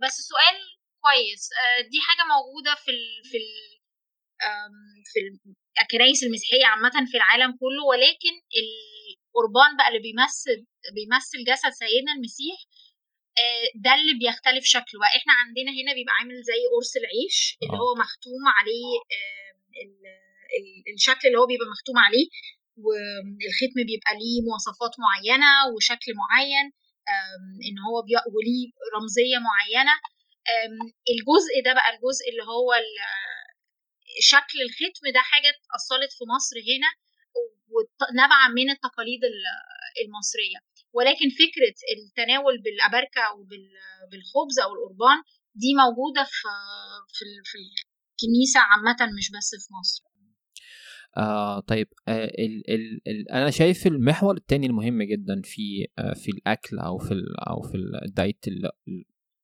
بس 0.03 0.19
السؤال 0.19 0.57
كويس. 1.05 1.43
آه، 1.61 1.81
دي 1.93 1.99
حاجة 2.07 2.25
موجودة 2.35 2.75
في 2.83 2.91
ال 2.91 3.05
في 3.31 3.37
ال 3.43 3.51
في 5.13 5.19
الكنائس 5.83 6.23
المسيحية 6.23 6.67
عامة 6.67 6.97
في 7.11 7.17
العالم 7.17 7.51
كله 7.63 7.83
ولكن 7.91 8.35
القربان 8.61 9.77
بقى 9.79 9.89
اللي 9.89 9.99
بيمثل 10.09 10.59
بيمثل 10.97 11.39
جسد 11.51 11.71
سيدنا 11.83 12.13
المسيح 12.17 12.59
آه، 13.43 13.67
ده 13.85 13.95
اللي 13.95 14.15
بيختلف 14.21 14.65
شكله. 14.65 14.97
بقى 15.03 15.13
إحنا 15.19 15.33
عندنا 15.43 15.71
هنا 15.79 15.93
بيبقى 15.99 16.15
عامل 16.19 16.37
زي 16.51 16.61
قرص 16.75 16.93
العيش 17.03 17.39
اللي. 17.63 17.79
هو 17.81 17.91
مختوم 18.03 18.43
عليه 18.59 18.93
الشكل 20.95 21.25
اللي 21.29 21.39
هو 21.39 21.47
بيبقى 21.47 21.69
مختوم 21.75 21.99
عليه 22.07 22.27
والختم 22.85 23.79
بيبقى 23.91 24.13
ليه 24.21 24.39
مواصفات 24.49 24.95
معينة 25.05 25.51
وشكل 25.75 26.11
معين 26.23 26.67
إن 27.69 27.77
هو 27.87 27.97
وليه 28.35 28.65
رمزية 28.97 29.39
معينة. 29.49 29.95
الجزء 31.13 31.55
ده 31.67 31.73
بقى 31.79 31.91
الجزء 31.95 32.25
اللي 32.31 32.43
هو 32.53 32.69
شكل 34.33 34.57
الختم 34.67 35.05
ده 35.17 35.21
حاجة 35.31 35.49
اتأصلت 35.57 36.13
في 36.19 36.25
مصر 36.35 36.57
هنا 36.71 36.91
ونابعة 37.75 38.49
من 38.59 38.71
التقاليد 38.71 39.21
المصرية. 40.05 40.59
ولكن 40.93 41.29
فكرة 41.43 41.75
التناول 41.97 42.55
بالأبركة 42.65 43.21
أو 43.31 43.39
بالخبز 44.11 44.57
أو 44.65 44.71
القربان 44.75 45.19
دي 45.55 45.71
موجودة 45.83 46.25
في 46.25 46.49
في 47.45 47.57
الكنيسة 47.61 48.61
عامة 48.61 49.13
مش 49.19 49.31
بس 49.37 49.51
في 49.67 49.75
مصر. 49.81 50.03
آه 51.17 51.61
طيب 51.61 51.89
آه 52.09 52.25
ال 52.25 52.71
ال 52.71 53.01
ال 53.09 53.31
أنا 53.31 53.51
شايف 53.51 53.87
المحور 53.87 54.37
التاني 54.37 54.67
المهم 54.67 55.03
جدا 55.03 55.41
في 55.45 55.87
آه 55.99 56.15
في 56.15 56.31
الأكل 56.31 56.79
أو 56.79 56.99
في 56.99 57.15
أو 57.51 57.63
في 57.63 57.77
الدايت 58.05 58.45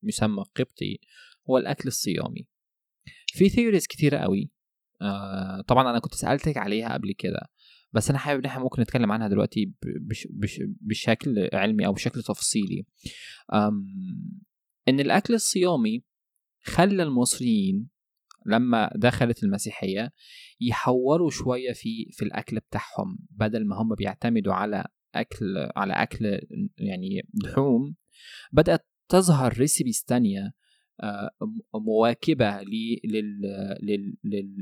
يسمى 0.03 0.45
قبطي 0.57 0.99
هو 1.51 1.59
الأكل 1.59 1.89
الصيامي. 1.89 2.47
في 3.27 3.49
ثيوريز 3.49 3.87
كتيرة 3.87 4.19
قوي. 4.19 4.51
آه 5.03 5.61
طبعا 5.61 5.91
أنا 5.91 5.99
كنت 5.99 6.15
سألتك 6.15 6.57
عليها 6.57 6.93
قبل 6.93 7.13
كده 7.13 7.41
بس 7.93 8.11
أنا 8.11 8.19
حابب 8.19 8.41
إن 8.41 8.47
إحنا 8.47 8.63
ممكن 8.63 8.83
نتكلم 8.83 9.13
عنها 9.13 9.29
دلوقتي 9.29 9.73
بش 10.01 10.29
بش 10.31 10.63
بشكل 10.81 11.49
علمي 11.53 11.87
أو 11.87 11.93
بشكل 11.93 12.23
تفصيلي. 12.23 12.87
إن 14.89 15.01
الأكل 15.01 15.35
الصيامي 15.35 16.05
خلى 16.65 17.03
المصريين 17.03 17.89
لما 18.47 18.91
دخلت 18.97 19.43
المسيحية 19.43 20.13
يحوروا 20.61 21.31
شوية 21.31 21.73
في 21.73 22.07
في 22.13 22.25
الأكل 22.25 22.59
بتاعهم 22.59 23.19
بدل 23.31 23.67
ما 23.67 23.77
هم 23.77 23.95
بيعتمدوا 23.95 24.53
على 24.55 24.85
أكل 25.15 25.71
على 25.77 25.93
أكل 25.93 26.41
يعني 26.79 27.29
لحوم 27.45 27.95
بدأت 28.53 28.87
تظهر 29.09 29.59
ريسيبيز 29.59 30.05
تانية 30.05 30.53
آه، 31.03 31.31
مواكبة 31.75 32.61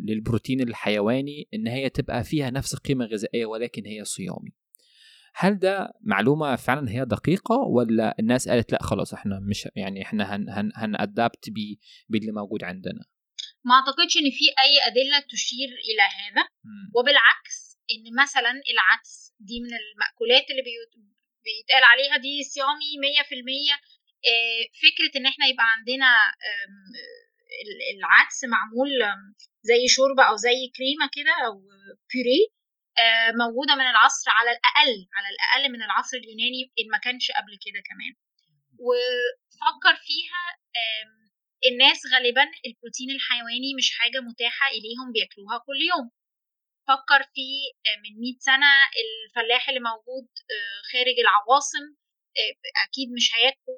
للبروتين 0.09 0.61
الحيواني 0.61 1.49
إن 1.55 1.67
هي 1.67 1.89
تبقى 1.89 2.25
فيها 2.25 2.51
نفس 2.51 2.75
القيمة 2.75 3.05
الغذائية 3.05 3.47
ولكن 3.47 3.87
هي 3.87 4.05
صيامي. 4.05 4.53
هل 5.35 5.59
ده 5.59 5.93
معلومة 6.01 6.57
فعلا 6.57 6.91
هي 6.91 7.05
دقيقة 7.05 7.57
ولا 7.57 8.15
الناس 8.21 8.49
قالت 8.49 8.73
لأ 8.73 8.83
خلاص 8.83 9.15
إحنا 9.15 9.41
مش 9.41 9.69
يعني 9.77 10.03
إحنا 10.03 10.37
هن 10.37 10.51
هن 10.51 10.73
هنأدابت 10.75 11.51
باللي 12.09 12.33
موجود 12.33 12.65
عندنا؟ 12.65 13.05
ما 13.65 13.75
أعتقدش 13.75 14.17
إن 14.17 14.31
في 14.31 14.45
أي 14.65 14.75
أدلة 14.87 15.27
تشير 15.31 15.69
إلى 15.69 16.05
هذا. 16.19 16.43
م. 16.43 16.99
وبالعكس 16.99 17.79
إن 17.93 18.05
مثلا 18.23 18.53
العدس 18.73 19.35
دي 19.41 19.61
من 19.61 19.73
المأكولات 19.83 20.51
اللي 20.51 20.63
بيتقال 21.45 21.85
عليها 21.93 22.17
دي 22.17 22.43
صيامي 22.53 22.91
100% 23.05 23.75
آه، 23.75 23.81
فكرة 24.85 25.21
إن 25.21 25.27
إحنا 25.27 25.47
يبقى 25.47 25.67
عندنا 25.77 26.11
العدس 27.95 28.45
معمول 28.45 28.91
زي 29.63 29.89
شوربة 29.89 30.23
أو 30.23 30.37
زي 30.37 30.59
كريمة 30.77 31.07
كده 31.17 31.35
أو 31.47 31.53
بيوري 32.13 32.43
آه، 32.99 33.31
موجودة 33.43 33.75
من 33.75 33.87
العصر 33.95 34.27
على 34.31 34.51
الأقل 34.51 34.95
على 35.17 35.29
الأقل 35.35 35.73
من 35.73 35.83
العصر 35.83 36.17
اليوناني 36.17 36.63
إن 36.81 36.89
ما 36.93 36.99
كانش 36.99 37.31
قبل 37.31 37.53
كده 37.67 37.81
كمان. 37.89 38.15
وفكر 38.87 39.95
فيها 40.07 40.43
الناس 41.71 42.01
غالبا 42.13 42.43
البروتين 42.67 43.11
الحيواني 43.11 43.71
مش 43.79 43.89
حاجة 43.99 44.19
متاحة 44.21 44.67
إليهم 44.77 45.13
بياكلوها 45.15 45.59
كل 45.67 45.81
يوم. 45.91 46.07
فكر 46.89 47.23
في 47.35 47.47
آه، 47.87 47.97
من 48.05 48.13
100 48.21 48.35
سنة 48.39 48.73
الفلاح 49.03 49.69
اللي 49.69 49.81
موجود 49.81 50.29
خارج 50.93 51.17
العواصم 51.25 51.85
أكيد 52.87 53.09
مش 53.17 53.27
هياكل 53.37 53.73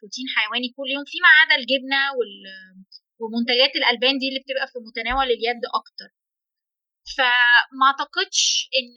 بروتين 0.00 0.26
حيواني 0.36 0.68
كل 0.76 0.88
يوم. 0.94 1.04
فيما 1.12 1.28
عدا 1.40 1.54
الجبنة 1.60 2.00
ومنتجات 3.20 3.76
الألبان 3.76 4.18
دي 4.18 4.28
اللي 4.28 4.40
بتبقى 4.44 4.66
في 4.72 4.78
متناول 4.88 5.26
اليد 5.36 5.62
أكتر. 5.80 6.08
فما 7.16 7.84
أعتقدش 7.86 8.68
إن 8.78 8.94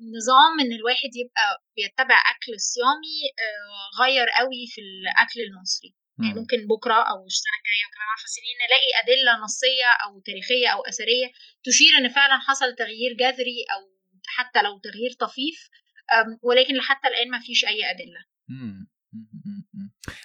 النظام 0.00 0.52
إن 0.60 0.72
الواحد 0.78 1.12
يبقى 1.22 1.46
بيتبع 1.76 2.18
أكل 2.32 2.52
صيامي 2.60 3.16
آه، 3.44 4.02
غير 4.02 4.26
قوي 4.38 4.62
في 4.72 4.80
الأكل 4.80 5.40
المصري. 5.48 5.94
يعني 6.22 6.34
ممكن 6.40 6.66
بكرة 6.72 6.94
أو 7.10 7.18
السنة 7.26 7.56
الجاية 7.60 7.86
كمان 7.94 8.08
10 8.16 8.26
سنين 8.36 8.56
نلاقي 8.64 8.90
أدلة 9.02 9.32
نصية 9.44 9.90
أو 10.04 10.20
تاريخية 10.20 10.68
أو 10.74 10.80
أثرية 10.90 11.26
تشير 11.64 11.92
إن 11.98 12.08
فعلا 12.08 12.38
حصل 12.38 12.74
تغيير 12.74 13.12
جذري 13.20 13.58
أو 13.74 13.80
حتى 14.26 14.62
لو 14.62 14.78
تغيير 14.78 15.12
طفيف. 15.20 15.58
ولكن 16.42 16.74
لحتى 16.74 17.08
الآن 17.08 17.30
ما 17.30 17.40
فيش 17.40 17.64
أي 17.64 17.90
أدلة. 17.90 18.24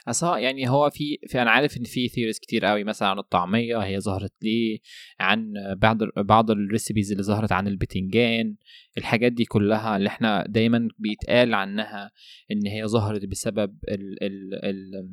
أصلا 0.07 0.37
يعني 0.37 0.69
هو 0.69 0.89
في 0.89 1.17
في 1.27 1.41
أنا 1.41 1.51
عارف 1.51 1.77
إن 1.77 1.83
في 1.83 2.07
theories 2.07 2.39
كتير 2.39 2.65
قوي 2.65 2.83
مثلا 2.83 3.07
عن 3.07 3.19
الطعمية 3.19 3.77
هي 3.77 3.99
ظهرت 3.99 4.33
ليه 4.41 4.79
عن 5.19 5.53
بعض 5.77 5.97
بعض 6.17 6.51
ال 6.51 6.59
recipes 6.59 7.11
اللي 7.11 7.23
ظهرت 7.23 7.51
عن 7.51 7.67
البتنجان 7.67 8.55
الحاجات 8.97 9.31
دي 9.31 9.45
كلها 9.45 9.97
اللي 9.97 10.07
إحنا 10.07 10.45
دايما 10.49 10.87
بيتقال 10.99 11.53
عنها 11.53 12.11
إن 12.51 12.67
هي 12.67 12.87
ظهرت 12.87 13.25
بسبب 13.25 13.77
ال 13.89 14.23
ال 14.23 14.65
ال 14.65 15.07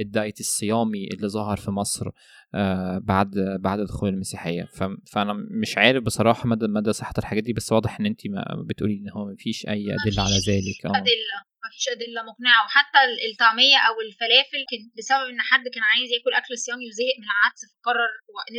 ال 0.00 0.08
diet 0.08 0.40
الصيامي 0.40 1.08
اللي 1.14 1.28
ظهر 1.28 1.56
في 1.56 1.70
مصر 1.70 2.10
آه 2.54 2.98
بعد 2.98 3.30
بعد 3.60 3.80
دخول 3.80 4.08
المسيحية. 4.08 4.68
فأنا 5.12 5.32
مش 5.62 5.78
عارف 5.78 6.04
بصراحة 6.04 6.48
مدى 6.48 6.66
مدى 6.66 6.92
صحة 6.92 7.14
الحاجات 7.18 7.42
دي 7.42 7.52
بس 7.52 7.72
واضح 7.72 8.00
إن 8.00 8.06
انت 8.06 8.20
بتقولي 8.68 8.94
إن 8.94 9.10
هو 9.10 9.32
مفيش 9.32 9.66
أي 9.68 9.84
أدلة 9.84 10.22
على 10.22 10.38
ذلك. 10.48 10.86
آه. 10.86 10.88
أدلة. 10.88 11.49
مفيش 11.64 11.88
ادله 11.88 12.22
مقنعة. 12.30 12.60
وحتى 12.64 12.98
الطعمية 13.28 13.78
أو 13.88 13.94
الفلافل 14.06 14.60
كان 14.70 14.82
بسبب 14.98 15.26
إن 15.32 15.40
حد 15.50 15.64
كان 15.74 15.82
عايز 15.92 16.08
ياكل 16.14 16.32
أكل 16.40 16.58
صيامي 16.64 16.84
وزهق 16.88 17.16
من 17.22 17.28
العدس 17.36 17.60
فقرر 17.74 18.10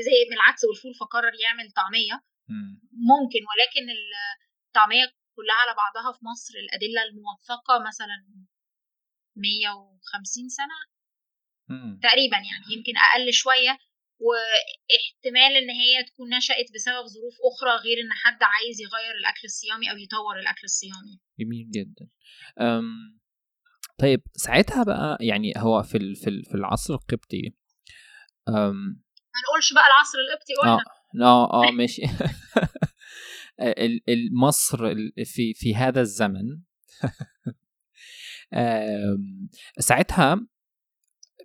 زهق 0.07 0.23
من 0.29 0.35
العدس 0.39 0.61
والفول 0.67 0.93
فقرر 1.01 1.33
يعمل 1.45 1.67
طعمية. 1.81 2.15
ممكن 3.11 3.41
ولكن 3.51 3.85
الطعمية 4.67 5.05
كلها 5.37 5.55
على 5.63 5.73
بعضها 5.83 6.09
في 6.15 6.21
مصر 6.31 6.53
الأدلة 6.63 7.01
الموثقه 7.07 7.75
مثلا 7.89 8.17
150 9.35 10.49
سنة. 10.59 10.77
تقريبا 12.05 12.37
يعني 12.49 12.65
يمكن 12.75 12.93
أقل 13.05 13.33
شوية. 13.33 13.73
واحتمال 14.27 15.51
إن 15.57 15.69
هي 15.69 16.03
تكون 16.03 16.35
نشأت 16.37 16.65
بسبب 16.75 17.05
ظروف 17.15 17.35
أخرى 17.51 17.71
غير 17.85 17.97
إن 18.03 18.11
حد 18.23 18.39
عايز 18.43 18.81
يغير 18.81 19.15
الأكل 19.21 19.45
الصيامي 19.45 19.91
أو 19.91 19.97
يطور 19.97 20.39
الأكل 20.39 20.63
الصيامي. 20.63 21.19
جميل 21.39 21.69
جدا. 21.71 22.09
أم 22.59 23.19
طيب 23.99 24.21
ساعتها 24.35 24.83
بقى 24.83 25.17
يعني 25.21 25.53
هو 25.57 25.83
في 25.83 26.15
في 26.15 26.43
في 26.43 26.55
العصر 26.55 26.93
القبطي 26.93 27.53
أم 28.49 29.01
ما 29.33 29.39
نقولش 29.47 29.73
بقى 29.73 29.83
العصر 29.87 30.17
القبطي 30.17 30.53
قلنا 30.61 30.83
آه 31.25 31.67
آه, 31.67 31.71
ماشي. 31.71 32.01
مصر 34.43 34.95
في 35.25 35.53
في 35.53 35.75
هذا 35.75 36.01
الزمن. 36.01 36.61
ساعتها 39.79 40.47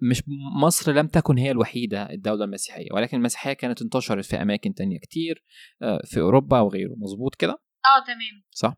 مش 0.03 0.23
مصر 0.63 0.93
لم 0.93 1.07
تكن 1.07 1.39
هي 1.39 1.51
الوحيدة 1.51 2.11
الدولة 2.11 2.45
المسيحية 2.45 2.87
ولكن 2.93 3.17
المسيحية 3.17 3.53
كانت 3.53 3.83
انتشرت 3.83 4.25
في 4.25 4.37
أماكن 4.37 4.75
تانية 4.75 4.99
كتير 4.99 5.45
آه، 5.83 6.01
في 6.05 6.21
أوروبا 6.21 6.61
وغيره. 6.61 6.95
مظبوط 6.97 7.35
كده؟ 7.35 7.53
آه 7.53 8.05
تمام. 8.07 8.45
صح. 8.51 8.75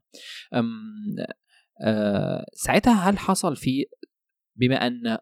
أم 0.55 0.81
آه 1.87 2.47
ساعتها 2.53 3.11
هل 3.11 3.19
حصل 3.19 3.57
في 3.57 3.85
بما 4.57 4.87
أن 4.87 5.19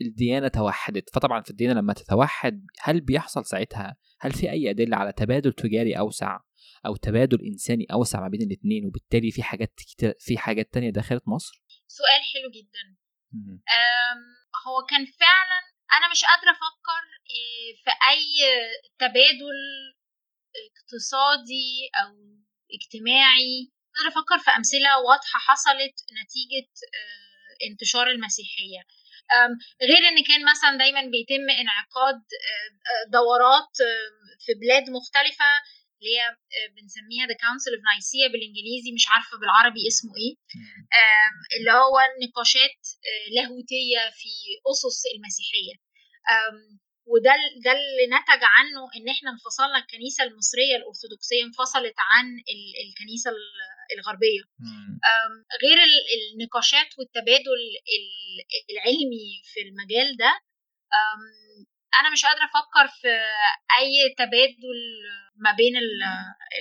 الديانة 0.00 0.48
توحدت 0.48 1.10
فطبعا 1.14 1.42
في 1.42 1.50
الديانة 1.50 1.80
لما 1.80 1.92
تتوحد 1.92 2.66
هل 2.80 3.00
بيحصل 3.00 3.46
ساعتها 3.46 3.96
هل 4.20 4.32
في 4.32 4.50
أي 4.50 4.70
أدلة 4.70 4.96
على 4.96 5.12
تبادل 5.12 5.52
تجاري 5.52 5.98
أوسع 5.98 6.40
أو 6.86 6.96
تبادل 6.96 7.46
إنساني 7.46 7.86
أوسع 7.92 8.20
ما 8.20 8.28
بين 8.28 8.42
الاثنين 8.42 8.86
وبالتالي 8.86 9.30
في 9.30 9.42
حاجات 9.42 9.80
في 10.18 10.38
حاجات 10.38 10.72
تانية 10.72 10.90
دخلت 10.90 11.22
مصر؟ 11.28 11.62
سؤال 11.86 12.22
حلو 12.34 12.50
جدا. 12.50 12.96
هو 14.66 14.76
كان 14.90 15.06
فعلا 15.06 15.60
أنا 15.98 16.10
مش 16.10 16.24
قادرة 16.24 16.50
أفكر 16.50 17.02
آه، 17.36 17.70
في 17.84 17.90
أي 18.10 18.26
تبادل 18.98 19.58
اقتصادي 20.66 21.90
أو 22.02 22.10
اجتماعي. 22.76 23.70
قادرة 23.96 24.10
أفكر 24.12 24.38
في 24.38 24.50
أمثلة 24.50 24.98
واضحة 24.98 25.38
حصلت 25.38 25.96
نتيجة 26.22 26.68
آه، 26.94 27.66
انتشار 27.70 28.06
المسيحية. 28.10 28.80
غير 29.82 30.02
إن 30.08 30.24
كان 30.24 30.40
مثلا 30.52 30.78
دايما 30.78 31.00
بيتم 31.00 31.50
انعقاد 31.60 32.14
آه، 32.16 33.10
دورات 33.10 33.74
في 34.46 34.52
بلاد 34.60 34.90
مختلفة. 34.90 35.50
اللي 35.98 36.10
هي 36.16 36.22
آه، 36.56 36.68
بنسميها 36.76 37.24
the 37.30 37.36
Council 37.44 37.70
of 37.74 37.82
Nicaea 37.92 38.26
بالإنجليزي 38.32 38.90
مش 38.96 39.04
عارفة 39.12 39.34
بالعربي 39.40 39.82
اسمه 39.90 40.12
إيه. 40.22 40.34
اللي 41.56 41.72
هو 41.82 41.96
نقاشات 42.24 42.78
آه، 43.08 43.26
لاهوتية 43.34 44.02
في 44.20 44.32
أسس 44.70 45.00
المسيحية. 45.14 45.74
وده 47.12 47.34
ده 47.64 47.72
اللي 47.72 48.06
نتج 48.16 48.42
عنه 48.56 48.80
إن 48.96 49.06
إحنا 49.14 49.30
انفصلنا 49.30 49.78
الكنيسة 49.78 50.24
المصرية 50.24 50.76
الأرثوذكسية 50.76 51.42
انفصلت 51.44 51.94
عن 52.12 52.26
الكنيسة 52.86 53.30
الغربية. 53.96 54.42
غير 55.64 55.78
النقاشات 56.32 56.90
والتبادل 56.98 57.60
العلمي 58.70 59.28
في 59.44 59.60
المجال 59.66 60.16
ده 60.16 60.32
أنا 62.00 62.12
مش 62.12 62.24
قادرة 62.24 62.44
أفكر 62.44 62.86
في 63.00 63.08
أي 63.78 64.14
تبادل 64.18 64.78
ما 65.36 65.52
بين 65.52 65.72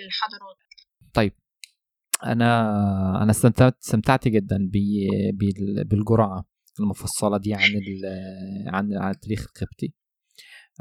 الحضارات. 0.05 0.57
طيب 1.13 1.33
أنا 2.25 2.71
أنا 3.23 3.31
استمتعت 3.31 3.77
استمتعت 3.83 4.27
جدا 4.27 4.69
بالجرعة 5.85 6.45
المفصلة 6.79 7.37
دي 7.37 7.53
عن 7.53 7.61
عن 8.67 8.97
عن 8.97 9.11
التاريخ 9.11 9.45
القبطي. 9.47 9.93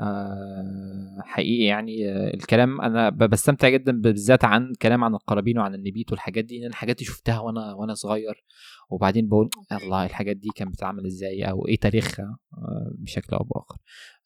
آه، 0.01 1.19
حقيقي 1.25 1.65
يعني 1.65 2.11
الكلام 2.35 2.81
أنا 2.81 3.11
بستمتع 3.11 3.69
جدا 3.69 4.01
بالذات 4.01 4.45
عن 4.45 4.73
كلام 4.83 5.05
عن 5.05 5.15
القرابين 5.15 5.59
وعن 5.59 5.75
النبيت 5.75 6.11
والحاجات 6.13 6.45
دي 6.45 6.59
لأن 6.61 6.71
الحاجات 6.71 6.97
دي 6.99 7.05
شفتها 7.05 7.39
وأنا 7.41 7.73
وأنا 7.75 7.95
صغير. 7.95 8.45
وبعدين 8.91 9.29
بقول 9.29 9.51
الله 9.73 10.05
الحاجات 10.05 10.37
دي 10.37 10.49
كانت 10.57 10.71
بتتعمل 10.73 11.07
إزاي؟ 11.07 11.43
أو 11.43 11.67
إيه 11.69 11.77
تاريخها؟ 11.77 12.39
آه، 12.59 12.93
بشكل 12.99 13.37
أو 13.37 13.45
بآخر. 13.45 13.79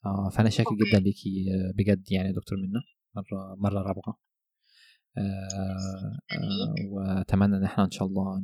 آه، 0.05 0.29
فأنا 0.29 0.49
شاكر 0.49 0.75
جدا 0.75 0.99
ليكي 0.99 1.45
بجد 1.75 2.11
يعني 2.11 2.33
دكتور 2.33 2.57
منى 2.57 2.81
مره 3.15 3.55
مرة 3.57 3.79
رابعة. 3.87 4.19
وأتمنى 6.91 7.57
إن 7.57 7.63
إحنا 7.63 7.85
إن 7.85 7.91
شاء 7.91 8.07
الله 8.07 8.43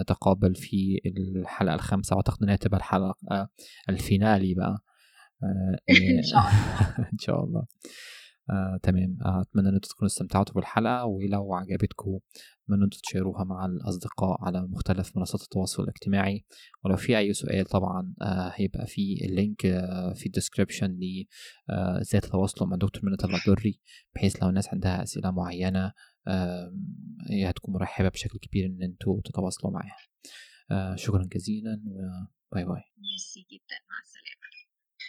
نتقابل 0.00 0.54
في 0.54 1.00
الحلقة 1.36 1.74
الخامسة. 1.74 2.16
واعتقد 2.16 2.42
إنها 2.42 2.56
تبقى 2.56 2.78
الحلقة 2.78 3.14
الفينالي 3.88 4.54
بقى. 4.54 4.68
آه 4.68 4.93
إن 6.18 6.22
شاء 6.22 6.40
الله. 6.40 7.08
إن 7.12 7.18
شاء 7.18 7.44
الله. 7.44 7.66
آه، 8.50 8.78
تمام. 8.82 9.18
آه، 9.24 9.40
أتمنى 9.40 9.68
إن 9.68 9.74
أنتم 9.74 9.88
تكونوا 9.88 10.06
استمتعتوا 10.06 10.54
بالحلقة 10.54 11.04
ولو 11.04 11.54
عجبتكم 11.54 12.10
اتمنى 12.64 12.78
إن 12.78 12.82
أنتم 12.82 12.98
تشيروها 13.02 13.44
مع 13.44 13.66
الأصدقاء 13.66 14.36
على 14.44 14.62
مختلف 14.70 15.16
منصات 15.16 15.42
التواصل 15.42 15.82
الاجتماعي. 15.82 16.44
ولو 16.84 16.96
في 16.96 17.18
أي 17.18 17.32
سؤال 17.32 17.64
طبعا 17.66 18.14
آه، 18.22 18.52
هيبقى 18.54 18.86
في 18.86 19.24
ال 19.24 19.32
link 19.32 19.66
آه، 19.66 20.12
في 20.14 20.26
ال 20.26 20.31
description 20.31 20.86
ل 20.86 21.24
آه، 21.70 22.00
إزاي 22.00 22.20
تتواصلوا 22.20 22.68
مع 22.70 22.76
دكتور 22.76 23.00
منى 23.04 23.16
المقدري 23.24 23.80
بحيث 24.14 24.42
لو 24.42 24.48
الناس 24.48 24.68
عندها 24.68 25.02
أسئلة 25.02 25.30
معينة 25.30 25.92
آه، 26.28 26.72
هي 27.30 27.50
هتكون 27.50 27.74
مرحبة 27.74 28.08
بشكل 28.08 28.38
كبير 28.38 28.66
إن 28.66 28.82
أنتوا 28.82 29.20
تتواصلوا 29.24 29.72
معاها. 29.72 29.96
آه، 30.70 30.96
شكرا 30.96 31.22
جزيلا 31.32 31.80
و 31.86 32.06
bye 32.06 32.64
bye. 32.64 32.82
merci 32.98 33.40
جدا. 33.52 33.76
مع 33.90 33.98
السلامة. 34.02 34.13